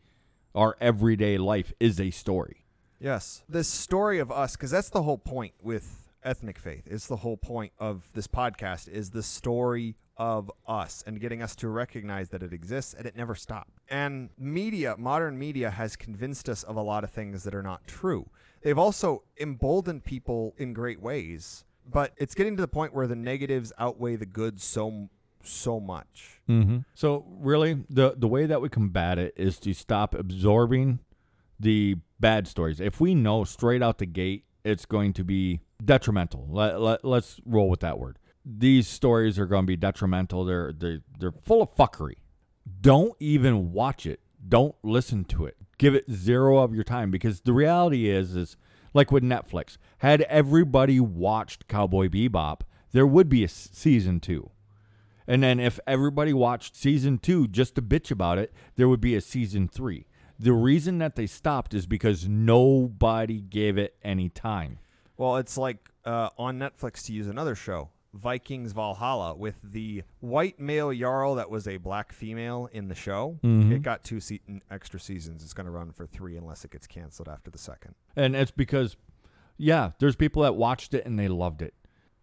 [0.54, 2.66] Our everyday life is a story.
[3.00, 3.42] Yes.
[3.50, 6.84] This story of us, because that's the whole point with ethnic faith.
[6.86, 11.56] It's the whole point of this podcast is the story of us and getting us
[11.58, 13.80] to recognize that it exists and it never stopped.
[13.90, 17.86] And media, modern media has convinced us of a lot of things that are not
[17.88, 18.30] true.
[18.62, 23.16] They've also emboldened people in great ways, but it's getting to the point where the
[23.16, 25.10] negatives outweigh the good so
[25.44, 26.42] so much.
[26.50, 26.80] Mm-hmm.
[26.96, 31.00] So really, the the way that we combat it is to stop absorbing
[31.60, 32.80] the bad stories.
[32.80, 37.40] If we know straight out the gate it's going to be detrimental, let, let, let's
[37.46, 38.18] roll with that word.
[38.46, 40.46] These stories are going to be detrimental.
[40.46, 42.16] They're they're they're full of fuckery.
[42.82, 44.20] Don't even watch it.
[44.48, 45.58] Don't listen to it.
[45.78, 48.58] Give it zero of your time because the reality is is
[48.94, 49.78] like with Netflix.
[50.00, 54.52] Had everybody watched Cowboy Bebop, there would be a season 2.
[55.28, 59.16] And then if everybody watched season two just to bitch about it, there would be
[59.16, 60.06] a season three.
[60.38, 64.80] The reason that they stopped is because nobody gave it any time.
[65.18, 70.60] Well, it's like uh, on Netflix to use another show, Vikings Valhalla, with the white
[70.60, 73.40] male Jarl that was a black female in the show.
[73.44, 73.72] Mhm.
[73.72, 74.42] It got two se-
[74.72, 75.44] extra seasons.
[75.44, 77.96] It's going to run for three unless it gets canceled after the second.
[78.16, 78.96] And it's because,
[79.58, 81.74] yeah, there's people that watched it and they loved it.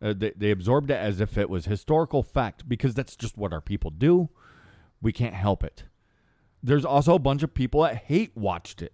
[0.01, 3.53] Uh, they, they absorbed it as if it was historical fact because that's just what
[3.53, 4.30] our people do.
[5.01, 5.84] We can't help it.
[6.62, 8.93] There's also a bunch of people that hate watched it.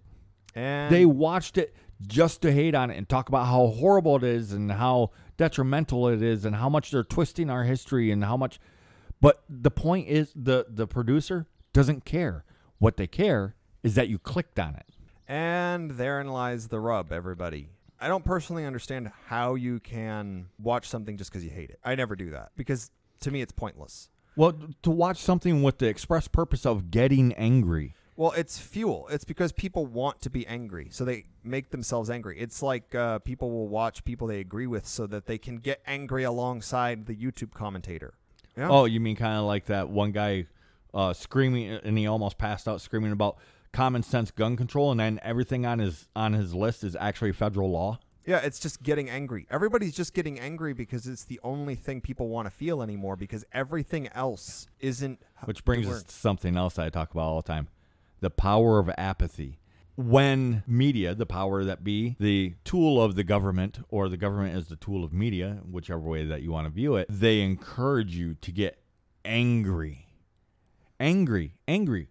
[0.55, 1.75] And they watched it
[2.07, 6.09] just to hate on it and talk about how horrible it is and how detrimental
[6.09, 8.59] it is and how much they're twisting our history and how much
[9.21, 12.45] but the point is the the producer doesn't care
[12.79, 14.87] what they care is that you clicked on it
[15.27, 17.69] And therein lies the rub, everybody.
[18.01, 21.81] I don't personally understand how you can watch something just because you hate it.
[21.85, 22.91] I never do that because
[23.21, 24.09] to me it's pointless.
[24.37, 29.07] well to watch something with the express purpose of getting angry Well, it's fuel.
[29.13, 32.37] It's because people want to be angry, so they make themselves angry.
[32.37, 35.81] It's like uh, people will watch people they agree with so that they can get
[35.87, 38.15] angry alongside the YouTube commentator.
[38.57, 38.71] Yeah.
[38.71, 40.47] oh you mean kind of like that one guy
[40.93, 43.37] uh, screaming and he almost passed out screaming about
[43.73, 47.71] common sense gun control and then everything on his on his list is actually federal
[47.71, 49.47] law Yeah, it's just getting angry.
[49.49, 53.45] Everybody's just getting angry because it's the only thing people want to feel anymore because
[53.53, 55.21] everything else isn't.
[55.45, 57.69] Which brings us to something else that I talk about all the time
[58.21, 59.59] the power of apathy.
[59.97, 64.69] When media, the power that be, the tool of the government, or the government is
[64.69, 68.35] the tool of media, whichever way that you want to view it, they encourage you
[68.35, 68.79] to get
[69.25, 70.07] angry.
[71.01, 72.11] Angry, angry.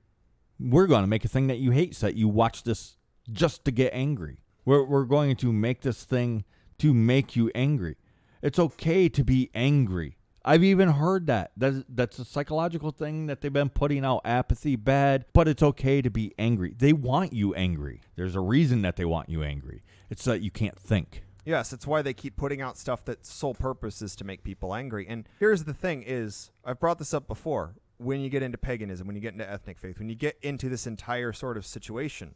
[0.60, 2.98] We're going to make a thing that you hate so that you watch this
[3.32, 4.40] just to get angry.
[4.66, 6.44] We're, we're going to make this thing
[6.80, 7.96] to make you angry.
[8.42, 10.17] It's okay to be angry.
[10.48, 11.52] I've even heard that.
[11.58, 16.02] That's, that's a psychological thing that they've been putting out apathy, bad, but it's okay
[16.02, 16.74] to be angry.
[16.78, 18.00] They want you angry.
[18.16, 19.84] There's a reason that they want you angry.
[20.10, 21.24] It's that you can't think.
[21.44, 24.74] Yes, it's why they keep putting out stuff that's sole purpose is to make people
[24.74, 25.06] angry.
[25.08, 27.76] And here's the thing is I've brought this up before.
[27.98, 30.70] When you get into paganism, when you get into ethnic faith, when you get into
[30.70, 32.36] this entire sort of situation,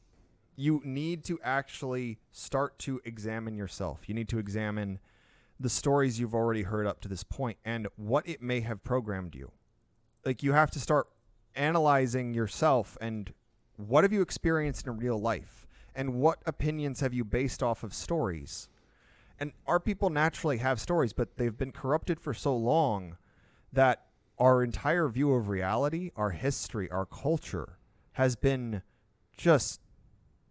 [0.57, 4.01] you need to actually start to examine yourself.
[4.07, 4.99] You need to examine
[5.62, 9.36] the stories you've already heard up to this point and what it may have programmed
[9.36, 9.51] you.
[10.26, 11.07] Like you have to start
[11.55, 13.34] analyzing yourself and
[13.76, 17.93] what have you experienced in real life and what opinions have you based off of
[17.93, 18.70] stories.
[19.39, 23.18] And our people naturally have stories, but they've been corrupted for so long
[23.74, 24.05] that
[24.38, 27.78] our entire view of reality, our history, our culture
[28.14, 28.82] has been
[29.38, 29.82] just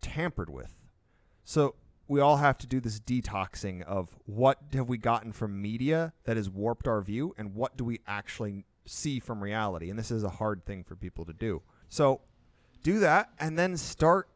[0.00, 0.74] tampered with.
[1.44, 1.74] So
[2.10, 6.36] we all have to do this detoxing of what have we gotten from media that
[6.36, 9.90] has warped our view and what do we actually see from reality.
[9.90, 11.62] And this is a hard thing for people to do.
[11.88, 12.22] So
[12.82, 14.28] do that and then start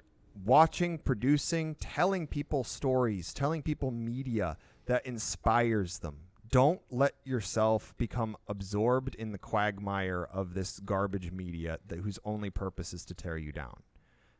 [0.45, 4.57] watching, producing, telling people stories, telling people media
[4.87, 6.19] that inspires them.
[6.53, 12.51] Don't let yourself become absorbed in the quagmire of this garbage media that whose only
[12.51, 13.83] purpose is to tear you down.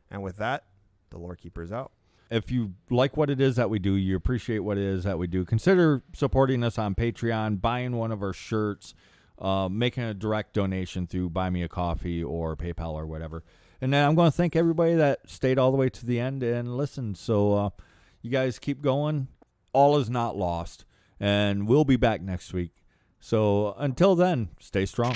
[0.09, 0.63] And with that,
[1.09, 1.91] the lore keeper is out.
[2.29, 5.19] If you like what it is that we do, you appreciate what it is that
[5.19, 8.95] we do, consider supporting us on Patreon, buying one of our shirts,
[9.37, 13.43] uh, making a direct donation through Buy Me a Coffee or PayPal or whatever.
[13.81, 16.41] And then I'm going to thank everybody that stayed all the way to the end
[16.41, 17.17] and listened.
[17.17, 17.69] So uh,
[18.21, 19.27] you guys keep going.
[19.73, 20.85] All is not lost.
[21.19, 22.71] And we'll be back next week.
[23.19, 25.15] So until then, stay strong.